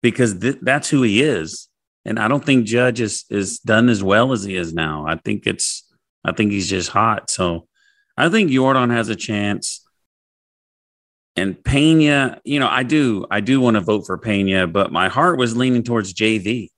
because 0.01 0.39
th- 0.39 0.59
that's 0.61 0.89
who 0.89 1.01
he 1.01 1.21
is. 1.21 1.67
And 2.05 2.19
I 2.19 2.27
don't 2.27 2.43
think 2.43 2.65
Judge 2.65 3.01
is, 3.01 3.25
is 3.29 3.59
done 3.59 3.89
as 3.89 4.03
well 4.03 4.31
as 4.31 4.43
he 4.43 4.55
is 4.55 4.73
now. 4.73 5.05
I 5.07 5.15
think 5.15 5.45
it's 5.45 5.87
I 6.23 6.31
think 6.31 6.51
he's 6.51 6.69
just 6.69 6.89
hot. 6.89 7.29
So 7.29 7.67
I 8.17 8.29
think 8.29 8.51
Jordan 8.51 8.89
has 8.89 9.09
a 9.09 9.15
chance. 9.15 9.85
And 11.35 11.63
Pena, 11.63 12.41
you 12.43 12.59
know, 12.59 12.67
I 12.67 12.83
do, 12.83 13.25
I 13.31 13.39
do 13.39 13.61
want 13.61 13.75
to 13.75 13.81
vote 13.81 14.05
for 14.05 14.17
Pena, 14.17 14.67
but 14.67 14.91
my 14.91 15.07
heart 15.07 15.39
was 15.39 15.55
leaning 15.55 15.83
towards 15.83 16.13
JV. 16.13 16.69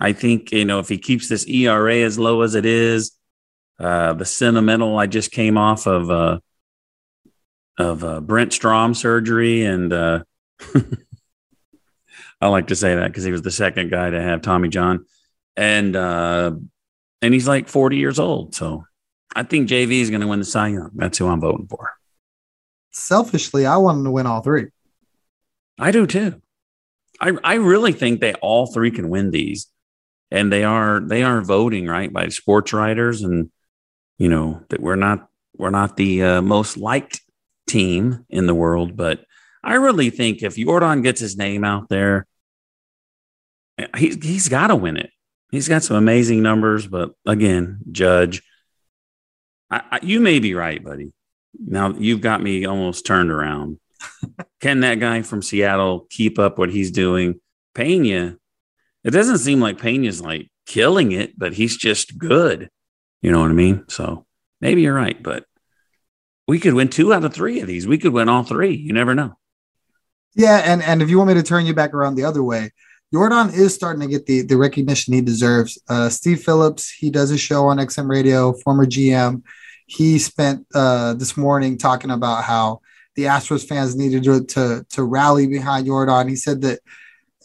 I 0.00 0.12
think, 0.12 0.52
you 0.52 0.64
know, 0.64 0.78
if 0.78 0.88
he 0.88 0.98
keeps 0.98 1.28
this 1.28 1.46
ERA 1.46 1.96
as 1.96 2.18
low 2.18 2.42
as 2.42 2.54
it 2.54 2.64
is, 2.64 3.12
uh, 3.80 4.12
the 4.12 4.24
sentimental, 4.24 4.98
I 4.98 5.06
just 5.06 5.32
came 5.32 5.58
off 5.58 5.86
of, 5.86 6.10
uh, 6.10 6.38
of 7.78 8.04
uh, 8.04 8.20
Brent 8.20 8.52
Strom 8.52 8.94
surgery. 8.94 9.64
And 9.64 9.92
uh, 9.92 10.24
I 12.40 12.48
like 12.48 12.68
to 12.68 12.76
say 12.76 12.94
that 12.94 13.08
because 13.08 13.24
he 13.24 13.32
was 13.32 13.42
the 13.42 13.50
second 13.50 13.90
guy 13.90 14.10
to 14.10 14.20
have 14.20 14.42
Tommy 14.42 14.68
John. 14.68 15.06
And 15.56 15.94
uh, 15.94 16.52
and 17.22 17.34
he's 17.34 17.48
like 17.48 17.68
40 17.68 17.96
years 17.96 18.18
old. 18.18 18.54
So 18.54 18.84
I 19.34 19.42
think 19.44 19.68
JV 19.68 20.00
is 20.00 20.10
going 20.10 20.20
to 20.20 20.26
win 20.26 20.40
the 20.40 20.44
Cy 20.44 20.68
Young. 20.68 20.90
That's 20.94 21.18
who 21.18 21.28
I'm 21.28 21.40
voting 21.40 21.66
for. 21.68 21.92
Selfishly, 22.90 23.66
I 23.66 23.76
want 23.78 23.98
him 23.98 24.04
to 24.04 24.10
win 24.10 24.26
all 24.26 24.40
three. 24.40 24.66
I 25.78 25.90
do 25.90 26.06
too. 26.06 26.40
I 27.20 27.32
I 27.42 27.54
really 27.54 27.92
think 27.92 28.20
they 28.20 28.34
all 28.34 28.66
three 28.66 28.90
can 28.90 29.08
win 29.08 29.30
these, 29.30 29.68
and 30.30 30.52
they 30.52 30.64
are 30.64 31.00
they 31.00 31.22
are 31.22 31.40
voting 31.40 31.86
right 31.86 32.12
by 32.12 32.28
sports 32.28 32.72
writers, 32.72 33.22
and 33.22 33.50
you 34.18 34.28
know 34.28 34.62
that 34.68 34.80
we're 34.80 34.96
not 34.96 35.28
we're 35.56 35.70
not 35.70 35.96
the 35.96 36.22
uh, 36.22 36.42
most 36.42 36.76
liked 36.76 37.20
team 37.74 38.24
in 38.30 38.46
the 38.46 38.54
world, 38.54 38.96
but 38.96 39.24
I 39.64 39.74
really 39.74 40.10
think 40.10 40.42
if 40.42 40.54
Jordan 40.56 41.02
gets 41.02 41.20
his 41.20 41.36
name 41.36 41.64
out 41.64 41.88
there, 41.88 42.24
he's 43.96 44.24
he's 44.24 44.48
got 44.48 44.68
to 44.68 44.76
win 44.76 44.96
it. 44.96 45.10
He's 45.50 45.68
got 45.68 45.82
some 45.82 45.96
amazing 45.96 46.40
numbers, 46.40 46.86
but 46.86 47.12
again, 47.26 47.80
Judge, 47.90 48.42
I, 49.70 49.82
I, 49.90 49.98
you 50.02 50.20
may 50.20 50.38
be 50.38 50.54
right, 50.54 50.82
buddy. 50.82 51.12
Now 51.58 51.90
you've 51.90 52.20
got 52.20 52.42
me 52.42 52.64
almost 52.64 53.06
turned 53.06 53.32
around. 53.32 53.80
Can 54.60 54.80
that 54.80 55.00
guy 55.00 55.22
from 55.22 55.42
Seattle 55.42 56.06
keep 56.10 56.38
up 56.38 56.58
what 56.58 56.70
he's 56.70 56.92
doing? 56.92 57.40
Pena, 57.74 58.36
it 59.02 59.10
doesn't 59.10 59.38
seem 59.38 59.60
like 59.60 59.80
Pena's 59.80 60.20
like 60.20 60.48
killing 60.64 61.10
it, 61.10 61.36
but 61.36 61.54
he's 61.54 61.76
just 61.76 62.16
good. 62.16 62.70
You 63.20 63.32
know 63.32 63.40
what 63.40 63.50
I 63.50 63.54
mean? 63.54 63.84
So 63.88 64.26
maybe 64.60 64.82
you're 64.82 64.94
right, 64.94 65.20
but 65.20 65.44
we 66.46 66.58
could 66.58 66.74
win 66.74 66.88
two 66.88 67.12
out 67.12 67.24
of 67.24 67.34
three 67.34 67.60
of 67.60 67.66
these. 67.66 67.86
We 67.86 67.98
could 67.98 68.12
win 68.12 68.28
all 68.28 68.42
three. 68.42 68.74
You 68.74 68.92
never 68.92 69.14
know. 69.14 69.36
Yeah, 70.34 70.62
and 70.64 70.82
and 70.82 71.00
if 71.00 71.08
you 71.08 71.18
want 71.18 71.28
me 71.28 71.34
to 71.34 71.42
turn 71.42 71.66
you 71.66 71.74
back 71.74 71.94
around 71.94 72.16
the 72.16 72.24
other 72.24 72.42
way, 72.42 72.70
Jordan 73.12 73.50
is 73.54 73.72
starting 73.72 74.02
to 74.02 74.08
get 74.08 74.26
the, 74.26 74.42
the 74.42 74.56
recognition 74.56 75.14
he 75.14 75.20
deserves. 75.20 75.78
Uh, 75.88 76.08
Steve 76.08 76.42
Phillips, 76.42 76.90
he 76.90 77.10
does 77.10 77.30
a 77.30 77.38
show 77.38 77.66
on 77.66 77.78
XM 77.78 78.08
Radio, 78.08 78.52
former 78.52 78.84
GM. 78.84 79.42
He 79.86 80.18
spent 80.18 80.66
uh, 80.74 81.14
this 81.14 81.36
morning 81.36 81.78
talking 81.78 82.10
about 82.10 82.42
how 82.42 82.80
the 83.14 83.24
Astros 83.24 83.68
fans 83.68 83.94
needed 83.94 84.24
to, 84.24 84.44
to, 84.44 84.86
to 84.90 85.04
rally 85.04 85.46
behind 85.46 85.86
Jordan. 85.86 86.28
He 86.28 86.34
said 86.34 86.62
that 86.62 86.80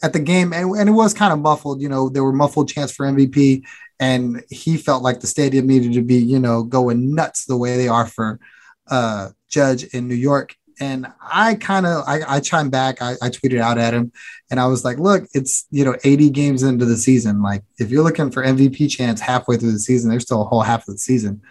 at 0.02 0.12
the 0.12 0.18
game, 0.18 0.52
and, 0.52 0.70
and 0.74 0.88
it 0.88 0.92
was 0.92 1.14
kind 1.14 1.32
of 1.32 1.38
muffled, 1.38 1.80
you 1.80 1.88
know, 1.88 2.08
there 2.08 2.24
were 2.24 2.32
muffled 2.32 2.68
chants 2.68 2.92
for 2.92 3.06
MVP, 3.06 3.62
and 4.00 4.42
he 4.50 4.76
felt 4.76 5.04
like 5.04 5.20
the 5.20 5.28
stadium 5.28 5.68
needed 5.68 5.92
to 5.92 6.02
be, 6.02 6.16
you 6.16 6.40
know, 6.40 6.64
going 6.64 7.14
nuts 7.14 7.44
the 7.44 7.56
way 7.56 7.76
they 7.76 7.86
are 7.86 8.08
for 8.08 8.40
uh, 8.90 9.30
Judge 9.48 9.84
in 9.84 10.08
New 10.08 10.14
York. 10.14 10.56
And 10.80 11.06
I 11.20 11.56
kind 11.56 11.84
of 11.84 12.04
I, 12.06 12.20
I 12.26 12.40
chimed 12.40 12.70
back. 12.70 13.02
I, 13.02 13.12
I 13.20 13.28
tweeted 13.28 13.60
out 13.60 13.76
at 13.76 13.92
him, 13.92 14.12
and 14.50 14.58
I 14.58 14.66
was 14.66 14.82
like, 14.82 14.98
"Look, 14.98 15.24
it's 15.34 15.66
you 15.70 15.84
know 15.84 15.94
80 16.04 16.30
games 16.30 16.62
into 16.62 16.86
the 16.86 16.96
season. 16.96 17.42
Like 17.42 17.62
if 17.78 17.90
you're 17.90 18.02
looking 18.02 18.30
for 18.30 18.42
MVP 18.42 18.90
chance 18.90 19.20
halfway 19.20 19.58
through 19.58 19.72
the 19.72 19.78
season, 19.78 20.08
there's 20.08 20.22
still 20.22 20.40
a 20.40 20.46
whole 20.46 20.62
half 20.62 20.88
of 20.88 20.94
the 20.94 20.98
season. 20.98 21.42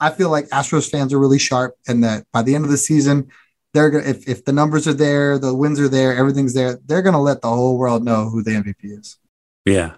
I 0.00 0.10
feel 0.10 0.28
like 0.28 0.50
Astros 0.50 0.90
fans 0.90 1.14
are 1.14 1.18
really 1.18 1.38
sharp, 1.38 1.76
and 1.88 2.04
that 2.04 2.26
by 2.30 2.42
the 2.42 2.54
end 2.54 2.66
of 2.66 2.70
the 2.70 2.76
season, 2.76 3.30
they're 3.72 3.88
gonna 3.88 4.04
if 4.04 4.28
if 4.28 4.44
the 4.44 4.52
numbers 4.52 4.86
are 4.86 4.92
there, 4.92 5.38
the 5.38 5.54
wins 5.54 5.80
are 5.80 5.88
there, 5.88 6.14
everything's 6.14 6.52
there, 6.52 6.78
they're 6.84 7.02
gonna 7.02 7.22
let 7.22 7.40
the 7.40 7.48
whole 7.48 7.78
world 7.78 8.04
know 8.04 8.28
who 8.28 8.42
the 8.42 8.50
MVP 8.50 8.98
is. 8.98 9.18
Yeah, 9.64 9.94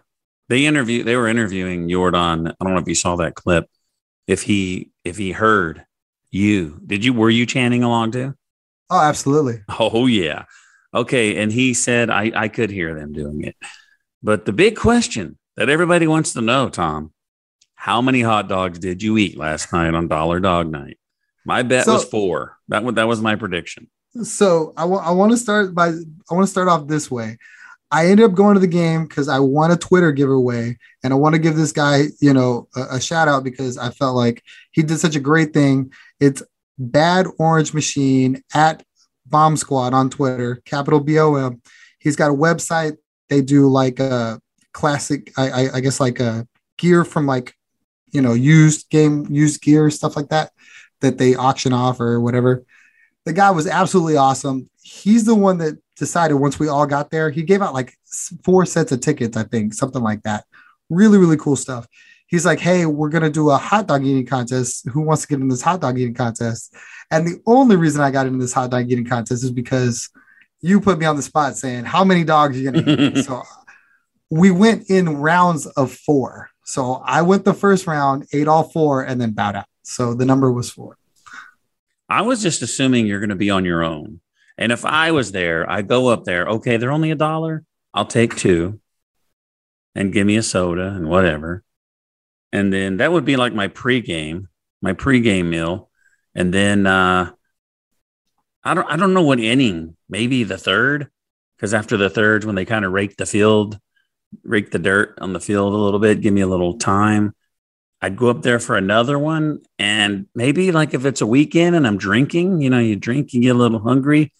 they 0.48 0.66
interview. 0.66 1.02
They 1.02 1.16
were 1.16 1.28
interviewing 1.28 1.88
Jordan. 1.88 2.48
I 2.48 2.64
don't 2.64 2.74
know 2.74 2.80
if 2.80 2.88
you 2.88 2.94
saw 2.94 3.16
that 3.16 3.34
clip. 3.34 3.66
If 4.26 4.42
he 4.42 4.90
if 5.04 5.16
he 5.16 5.32
heard 5.32 5.84
you, 6.36 6.80
did 6.86 7.04
you 7.04 7.12
were 7.12 7.30
you 7.30 7.46
chanting 7.46 7.82
along 7.82 8.12
too? 8.12 8.34
Oh, 8.90 9.00
absolutely. 9.00 9.62
Oh, 9.68 10.06
yeah. 10.06 10.44
Okay. 10.94 11.36
And 11.42 11.52
he 11.52 11.74
said, 11.74 12.08
I, 12.10 12.30
I 12.34 12.48
could 12.48 12.70
hear 12.70 12.94
them 12.94 13.12
doing 13.12 13.42
it. 13.44 13.56
But 14.22 14.44
the 14.44 14.52
big 14.52 14.76
question 14.76 15.38
that 15.56 15.68
everybody 15.68 16.06
wants 16.06 16.32
to 16.34 16.40
know, 16.40 16.68
Tom, 16.68 17.12
how 17.74 18.00
many 18.00 18.20
hot 18.22 18.48
dogs 18.48 18.78
did 18.78 19.02
you 19.02 19.18
eat 19.18 19.36
last 19.36 19.72
night 19.72 19.94
on 19.94 20.08
Dollar 20.08 20.40
Dog 20.40 20.70
Night? 20.70 20.98
My 21.44 21.62
bet 21.62 21.84
So- 21.84 21.94
was 21.94 22.04
four. 22.04 22.56
That, 22.68 22.84
wa- 22.84 22.92
that 22.92 23.08
was 23.08 23.20
my 23.20 23.36
prediction. 23.36 23.88
So 24.22 24.72
I 24.76 24.86
want 24.86 25.06
I 25.06 25.10
want 25.10 25.32
to 25.32 25.36
start 25.36 25.74
by 25.74 25.88
I 25.88 26.34
want 26.34 26.44
to 26.46 26.50
start 26.50 26.68
off 26.68 26.86
this 26.86 27.10
way. 27.10 27.36
I 27.90 28.08
ended 28.08 28.26
up 28.26 28.34
going 28.34 28.54
to 28.54 28.60
the 28.60 28.66
game 28.66 29.06
because 29.06 29.28
I 29.28 29.38
won 29.38 29.70
a 29.70 29.76
Twitter 29.76 30.10
giveaway, 30.10 30.76
and 31.04 31.12
I 31.12 31.16
want 31.16 31.34
to 31.34 31.40
give 31.40 31.56
this 31.56 31.72
guy, 31.72 32.06
you 32.20 32.32
know, 32.32 32.68
a, 32.74 32.96
a 32.96 33.00
shout 33.00 33.28
out 33.28 33.44
because 33.44 33.78
I 33.78 33.90
felt 33.90 34.16
like 34.16 34.42
he 34.72 34.82
did 34.82 34.98
such 34.98 35.14
a 35.14 35.20
great 35.20 35.54
thing. 35.54 35.92
It's 36.18 36.42
Bad 36.78 37.26
Orange 37.38 37.72
Machine 37.72 38.42
at 38.52 38.82
Bomb 39.24 39.56
Squad 39.56 39.94
on 39.94 40.10
Twitter, 40.10 40.62
capital 40.64 41.00
B 41.00 41.18
O 41.18 41.36
M. 41.36 41.62
He's 41.98 42.16
got 42.16 42.30
a 42.30 42.34
website. 42.34 42.96
They 43.28 43.40
do 43.40 43.68
like 43.68 43.98
a 43.98 44.40
classic, 44.72 45.32
I, 45.36 45.50
I, 45.50 45.76
I 45.76 45.80
guess 45.80 46.00
like 46.00 46.20
a 46.20 46.46
gear 46.78 47.04
from 47.04 47.26
like, 47.26 47.54
you 48.12 48.20
know, 48.20 48.34
used 48.34 48.90
game, 48.90 49.26
used 49.30 49.62
gear, 49.62 49.90
stuff 49.90 50.16
like 50.16 50.28
that, 50.28 50.52
that 51.00 51.18
they 51.18 51.34
auction 51.34 51.72
off 51.72 51.98
or 52.00 52.20
whatever 52.20 52.64
The 53.26 53.32
guy 53.32 53.50
was 53.50 53.66
absolutely 53.66 54.16
awesome. 54.16 54.70
He's 54.82 55.24
the 55.24 55.34
one 55.34 55.58
that 55.58 55.78
decided 55.96 56.36
once 56.36 56.58
we 56.58 56.68
all 56.68 56.86
got 56.86 57.10
there, 57.10 57.28
he 57.28 57.42
gave 57.42 57.60
out 57.60 57.74
like 57.74 57.92
four 58.44 58.64
sets 58.64 58.92
of 58.92 59.00
tickets, 59.00 59.36
I 59.36 59.42
think, 59.42 59.74
something 59.74 60.02
like 60.02 60.22
that. 60.22 60.44
Really, 60.88 61.18
really 61.18 61.36
cool 61.36 61.56
stuff. 61.56 61.86
He's 62.28 62.46
like, 62.46 62.60
hey, 62.60 62.86
we're 62.86 63.08
going 63.08 63.22
to 63.22 63.30
do 63.30 63.50
a 63.50 63.56
hot 63.56 63.86
dog 63.86 64.04
eating 64.04 64.26
contest. 64.26 64.88
Who 64.88 65.00
wants 65.00 65.22
to 65.22 65.28
get 65.28 65.40
in 65.40 65.48
this 65.48 65.62
hot 65.62 65.80
dog 65.80 65.98
eating 65.98 66.14
contest? 66.14 66.74
And 67.10 67.26
the 67.26 67.40
only 67.46 67.76
reason 67.76 68.00
I 68.00 68.10
got 68.10 68.26
into 68.26 68.38
this 68.38 68.52
hot 68.52 68.70
dog 68.70 68.90
eating 68.90 69.04
contest 69.04 69.44
is 69.44 69.50
because 69.50 70.08
you 70.60 70.80
put 70.80 70.98
me 70.98 71.06
on 71.06 71.16
the 71.16 71.22
spot 71.22 71.56
saying, 71.56 71.84
how 71.84 72.04
many 72.04 72.24
dogs 72.24 72.56
are 72.56 72.60
you 72.60 72.70
going 72.70 72.84
to 72.84 73.18
eat? 73.18 73.24
so 73.24 73.42
we 74.30 74.50
went 74.50 74.90
in 74.90 75.18
rounds 75.18 75.66
of 75.66 75.92
four. 75.92 76.50
So 76.64 77.02
I 77.04 77.22
went 77.22 77.44
the 77.44 77.54
first 77.54 77.86
round, 77.86 78.26
ate 78.32 78.48
all 78.48 78.64
four, 78.64 79.02
and 79.02 79.20
then 79.20 79.32
bowed 79.32 79.56
out. 79.56 79.66
So 79.82 80.14
the 80.14 80.24
number 80.24 80.50
was 80.50 80.70
four. 80.70 80.98
I 82.08 82.22
was 82.22 82.42
just 82.42 82.62
assuming 82.62 83.06
you're 83.06 83.20
going 83.20 83.30
to 83.30 83.36
be 83.36 83.50
on 83.50 83.64
your 83.64 83.82
own. 83.82 84.20
And 84.58 84.72
if 84.72 84.84
I 84.84 85.10
was 85.12 85.32
there, 85.32 85.68
I 85.70 85.82
go 85.82 86.08
up 86.08 86.24
there. 86.24 86.46
Okay, 86.46 86.76
they're 86.76 86.92
only 86.92 87.10
a 87.10 87.16
dollar. 87.16 87.64
I'll 87.92 88.06
take 88.06 88.36
two 88.36 88.80
and 89.94 90.12
give 90.12 90.26
me 90.26 90.36
a 90.36 90.42
soda 90.42 90.88
and 90.88 91.08
whatever. 91.08 91.62
And 92.52 92.72
then 92.72 92.98
that 92.98 93.12
would 93.12 93.24
be 93.24 93.36
like 93.36 93.54
my 93.54 93.68
pregame, 93.68 94.46
my 94.80 94.92
pregame 94.92 95.46
meal. 95.46 95.90
And 96.34 96.52
then 96.52 96.86
uh, 96.86 97.32
I 98.66 98.74
don't 98.74 98.90
I 98.90 98.96
don't 98.96 99.14
know 99.14 99.22
what 99.22 99.38
inning, 99.38 99.96
maybe 100.08 100.42
the 100.42 100.58
third, 100.58 101.08
because 101.56 101.72
after 101.72 101.96
the 101.96 102.10
third, 102.10 102.42
when 102.42 102.56
they 102.56 102.64
kind 102.64 102.84
of 102.84 102.90
rake 102.92 103.16
the 103.16 103.24
field, 103.24 103.78
rake 104.42 104.72
the 104.72 104.80
dirt 104.80 105.18
on 105.20 105.32
the 105.32 105.40
field 105.40 105.72
a 105.72 105.76
little 105.76 106.00
bit, 106.00 106.20
give 106.20 106.34
me 106.34 106.40
a 106.40 106.48
little 106.48 106.76
time. 106.76 107.35
I'd 108.06 108.16
go 108.16 108.30
up 108.30 108.42
there 108.42 108.60
for 108.60 108.76
another 108.76 109.18
one. 109.18 109.58
And 109.80 110.26
maybe 110.32 110.70
like 110.70 110.94
if 110.94 111.04
it's 111.04 111.22
a 111.22 111.26
weekend 111.26 111.74
and 111.74 111.84
I'm 111.84 111.98
drinking, 111.98 112.60
you 112.60 112.70
know, 112.70 112.78
you 112.78 112.94
drink, 112.94 113.32
you 113.32 113.40
get 113.40 113.56
a 113.56 113.58
little 113.58 113.80
hungry, 113.80 114.32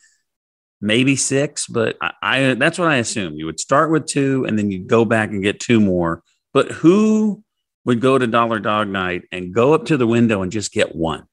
maybe 0.80 1.16
six, 1.16 1.66
but 1.66 1.96
I, 2.00 2.12
I 2.22 2.54
that's 2.54 2.78
what 2.78 2.86
I 2.86 2.98
assume. 2.98 3.34
You 3.34 3.46
would 3.46 3.58
start 3.58 3.90
with 3.90 4.06
two 4.06 4.44
and 4.44 4.56
then 4.56 4.70
you'd 4.70 4.86
go 4.86 5.04
back 5.04 5.30
and 5.30 5.42
get 5.42 5.58
two 5.58 5.80
more. 5.80 6.22
But 6.54 6.70
who 6.70 7.42
would 7.84 8.00
go 8.00 8.16
to 8.16 8.26
Dollar 8.28 8.60
Dog 8.60 8.86
Night 8.86 9.24
and 9.32 9.52
go 9.52 9.74
up 9.74 9.86
to 9.86 9.96
the 9.96 10.06
window 10.06 10.42
and 10.42 10.52
just 10.52 10.72
get 10.72 10.94
one? 10.94 11.24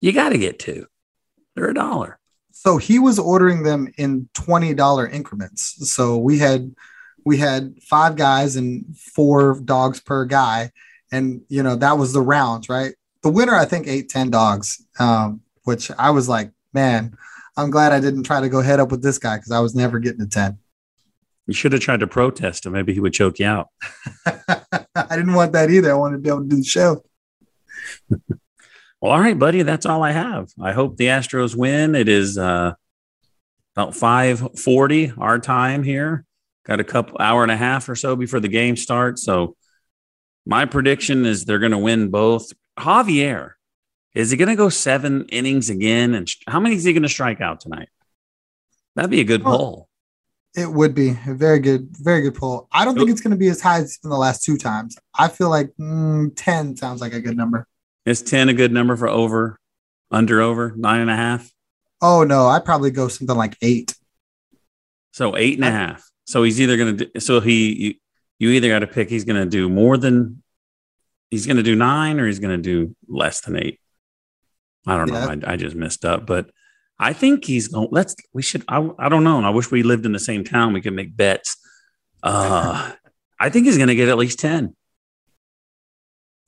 You 0.00 0.12
got 0.12 0.30
to 0.30 0.38
get 0.38 0.58
two. 0.58 0.86
They're 1.54 1.70
a 1.70 1.74
dollar. 1.74 2.18
So 2.50 2.78
he 2.78 2.98
was 2.98 3.20
ordering 3.20 3.62
them 3.62 3.92
in 3.96 4.28
twenty 4.34 4.74
dollar 4.74 5.06
increments. 5.06 5.88
So 5.92 6.16
we 6.16 6.38
had 6.38 6.74
we 7.24 7.36
had 7.36 7.80
five 7.80 8.16
guys 8.16 8.56
and 8.56 8.84
four 8.96 9.60
dogs 9.60 10.00
per 10.00 10.24
guy, 10.24 10.72
and 11.12 11.42
you 11.48 11.62
know 11.62 11.76
that 11.76 11.98
was 11.98 12.12
the 12.12 12.20
rounds, 12.20 12.68
right? 12.68 12.94
The 13.22 13.30
winner, 13.30 13.54
I 13.54 13.64
think, 13.64 13.86
ate 13.86 14.08
ten 14.08 14.30
dogs, 14.30 14.84
um, 14.98 15.40
which 15.64 15.90
I 15.98 16.10
was 16.10 16.28
like, 16.28 16.50
man, 16.72 17.16
I'm 17.56 17.70
glad 17.70 17.92
I 17.92 18.00
didn't 18.00 18.24
try 18.24 18.40
to 18.40 18.48
go 18.48 18.60
head 18.60 18.80
up 18.80 18.90
with 18.90 19.02
this 19.02 19.18
guy 19.18 19.36
because 19.36 19.52
I 19.52 19.60
was 19.60 19.74
never 19.74 19.98
getting 19.98 20.22
a 20.22 20.26
ten. 20.26 20.58
You 21.46 21.54
should 21.54 21.72
have 21.72 21.80
tried 21.80 22.00
to 22.00 22.06
protest 22.06 22.66
him. 22.66 22.72
Maybe 22.72 22.92
he 22.92 23.00
would 23.00 23.12
choke 23.12 23.38
you 23.38 23.46
out. 23.46 23.68
I 24.26 25.16
didn't 25.16 25.34
want 25.34 25.52
that 25.52 25.70
either. 25.70 25.92
I 25.92 25.94
wanted 25.94 26.16
to 26.16 26.22
be 26.22 26.28
able 26.28 26.42
to 26.42 26.48
do 26.48 26.56
the 26.56 26.64
show. 26.64 27.04
Well, 29.00 29.12
all 29.12 29.20
right, 29.20 29.38
buddy. 29.38 29.62
That's 29.62 29.84
all 29.84 30.02
I 30.02 30.12
have. 30.12 30.48
I 30.60 30.72
hope 30.72 30.96
the 30.96 31.08
Astros 31.08 31.54
win. 31.54 31.94
It 31.94 32.08
is 32.08 32.38
uh, 32.38 32.72
about 33.76 33.94
five 33.94 34.58
forty 34.58 35.12
our 35.18 35.38
time 35.38 35.82
here. 35.82 36.24
Got 36.64 36.80
a 36.80 36.84
couple 36.84 37.18
hour 37.20 37.42
and 37.42 37.52
a 37.52 37.56
half 37.56 37.88
or 37.90 37.94
so 37.94 38.16
before 38.16 38.40
the 38.40 38.48
game 38.48 38.74
starts. 38.74 39.22
So 39.22 39.54
my 40.46 40.64
prediction 40.64 41.26
is 41.26 41.44
they're 41.44 41.58
going 41.58 41.72
to 41.72 41.78
win 41.78 42.08
both. 42.08 42.52
Javier, 42.78 43.52
is 44.14 44.30
he 44.30 44.36
going 44.36 44.48
to 44.48 44.56
go 44.56 44.68
seven 44.68 45.26
innings 45.28 45.68
again? 45.68 46.14
And 46.14 46.28
how 46.46 46.60
many 46.60 46.76
is 46.76 46.84
he 46.84 46.92
going 46.92 47.02
to 47.02 47.08
strike 47.08 47.40
out 47.40 47.60
tonight? 47.60 47.88
That'd 48.94 49.10
be 49.10 49.20
a 49.20 49.24
good 49.24 49.44
Well, 49.44 49.58
poll. 49.58 49.88
It 50.54 50.72
would 50.72 50.94
be 50.94 51.10
a 51.10 51.34
very 51.34 51.58
good, 51.58 51.88
very 51.98 52.22
good 52.22 52.34
poll. 52.34 52.68
I 52.72 52.86
don't 52.86 52.96
think 52.96 53.10
it's 53.10 53.20
going 53.20 53.32
to 53.32 53.36
be 53.36 53.48
as 53.48 53.60
high 53.60 53.78
as 53.78 53.84
it's 53.84 53.98
been 53.98 54.10
the 54.10 54.16
last 54.16 54.42
two 54.42 54.56
times. 54.56 54.96
I 55.14 55.28
feel 55.28 55.50
like 55.50 55.70
mm, 55.78 56.32
10 56.34 56.76
sounds 56.76 57.02
like 57.02 57.12
a 57.12 57.20
good 57.20 57.36
number. 57.36 57.66
Is 58.06 58.22
ten 58.22 58.48
a 58.48 58.54
good 58.54 58.72
number 58.72 58.96
for 58.96 59.08
over, 59.08 59.58
under, 60.12 60.40
over 60.40 60.72
nine 60.76 61.00
and 61.00 61.10
a 61.10 61.16
half? 61.16 61.50
Oh, 62.00 62.22
no, 62.22 62.46
I'd 62.46 62.64
probably 62.64 62.92
go 62.92 63.08
something 63.08 63.36
like 63.36 63.56
eight. 63.60 63.94
So 65.12 65.36
eight 65.36 65.56
and 65.56 65.64
a 65.64 65.70
half. 65.70 66.08
So 66.24 66.42
he's 66.42 66.60
either 66.60 66.76
going 66.76 66.98
to 66.98 67.20
so 67.20 67.40
he, 67.40 68.00
you, 68.38 68.50
either 68.50 68.68
got 68.68 68.80
to 68.80 68.86
pick, 68.86 69.08
he's 69.08 69.24
going 69.24 69.42
to 69.42 69.48
do 69.48 69.68
more 69.68 69.96
than, 69.96 70.42
he's 71.30 71.46
going 71.46 71.56
to 71.56 71.62
do 71.62 71.74
nine 71.74 72.20
or 72.20 72.26
he's 72.26 72.38
going 72.38 72.56
to 72.56 72.62
do 72.62 72.94
less 73.08 73.40
than 73.40 73.56
eight. 73.56 73.80
I 74.86 74.96
don't 74.96 75.10
know. 75.10 75.48
I, 75.48 75.52
I 75.52 75.56
just 75.56 75.74
messed 75.74 76.04
up, 76.04 76.26
but 76.26 76.50
I 76.98 77.12
think 77.12 77.44
he's 77.44 77.68
going, 77.68 77.88
let's, 77.90 78.14
we 78.32 78.42
should, 78.42 78.64
I, 78.68 78.88
I 78.98 79.08
don't 79.08 79.24
know. 79.24 79.42
I 79.42 79.50
wish 79.50 79.70
we 79.70 79.82
lived 79.82 80.06
in 80.06 80.12
the 80.12 80.18
same 80.18 80.44
town. 80.44 80.72
We 80.72 80.80
could 80.80 80.94
make 80.94 81.16
bets. 81.16 81.56
Uh, 82.22 82.92
I 83.38 83.50
think 83.50 83.66
he's 83.66 83.76
going 83.76 83.88
to 83.88 83.94
get 83.94 84.08
at 84.08 84.16
least 84.16 84.38
10. 84.38 84.74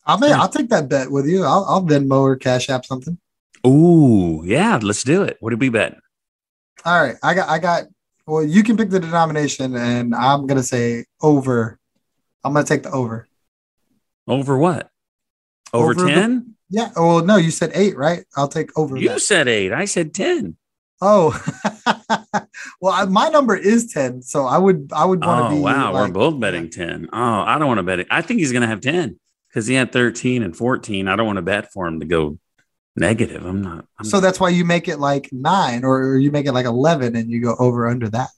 I'll, 0.06 0.18
make, 0.18 0.32
I'll 0.32 0.48
take 0.48 0.70
that 0.70 0.88
bet 0.88 1.10
with 1.10 1.26
you. 1.26 1.44
I'll, 1.44 1.66
I'll 1.68 1.82
Venmo 1.82 2.22
or 2.22 2.36
Cash 2.36 2.70
App 2.70 2.86
something. 2.86 3.18
Ooh, 3.66 4.42
yeah. 4.44 4.78
Let's 4.80 5.02
do 5.02 5.22
it. 5.22 5.36
What 5.40 5.50
did 5.50 5.60
we 5.60 5.68
bet? 5.68 5.98
All 6.84 7.02
right. 7.02 7.16
I 7.22 7.34
got, 7.34 7.48
I 7.48 7.58
got, 7.58 7.84
well, 8.28 8.44
you 8.44 8.62
can 8.62 8.76
pick 8.76 8.90
the 8.90 9.00
denomination 9.00 9.74
and 9.76 10.14
I'm 10.14 10.46
going 10.46 10.58
to 10.58 10.62
say 10.62 11.04
over. 11.20 11.78
I'm 12.44 12.52
going 12.52 12.64
to 12.64 12.68
take 12.68 12.82
the 12.84 12.90
over. 12.90 13.26
Over 14.26 14.56
what? 14.58 14.90
Over, 15.72 15.94
10? 15.94 16.54
Yeah. 16.70 16.90
Well, 16.96 17.24
no, 17.24 17.36
you 17.36 17.50
said 17.50 17.72
eight, 17.74 17.96
right? 17.96 18.24
I'll 18.36 18.48
take 18.48 18.76
over. 18.78 18.96
You 18.96 19.08
that. 19.10 19.20
said 19.22 19.48
eight. 19.48 19.72
I 19.72 19.86
said 19.86 20.14
10. 20.14 20.56
Oh, 21.00 21.30
well, 22.80 22.92
I, 22.92 23.04
my 23.04 23.28
number 23.28 23.56
is 23.56 23.92
10. 23.92 24.22
So 24.22 24.46
I 24.46 24.58
would, 24.58 24.90
I 24.94 25.04
would 25.04 25.24
want 25.24 25.40
to 25.40 25.46
Oh, 25.46 25.56
be. 25.56 25.60
wow. 25.62 25.92
like- 25.92 26.08
We're 26.08 26.12
both 26.14 26.40
betting 26.40 26.70
10. 26.70 27.08
Oh, 27.12 27.18
I 27.18 27.58
don't 27.58 27.68
want 27.68 27.78
to 27.78 27.82
bet 27.84 28.00
it. 28.00 28.06
I 28.10 28.20
think 28.22 28.40
he's 28.40 28.52
going 28.52 28.62
to 28.62 28.68
have 28.68 28.80
10 28.80 29.18
because 29.48 29.66
he 29.66 29.74
had 29.74 29.92
13 29.92 30.42
and 30.42 30.56
14. 30.56 31.08
I 31.08 31.16
don't 31.16 31.26
want 31.26 31.36
to 31.36 31.42
bet 31.42 31.72
for 31.72 31.86
him 31.86 32.00
to 32.00 32.06
go 32.06 32.38
negative. 33.00 33.44
I'm 33.44 33.62
not. 33.62 33.84
I'm 33.98 34.04
So 34.04 34.20
that's 34.20 34.38
why 34.40 34.48
you 34.50 34.64
make 34.64 34.88
it 34.88 34.98
like 34.98 35.28
nine 35.32 35.84
or 35.84 36.16
you 36.16 36.30
make 36.30 36.46
it 36.46 36.52
like 36.52 36.66
11 36.66 37.16
and 37.16 37.30
you 37.30 37.40
go 37.42 37.56
over 37.58 37.86
under 37.86 38.08
that. 38.10 38.28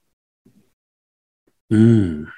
Mm. 1.73 2.31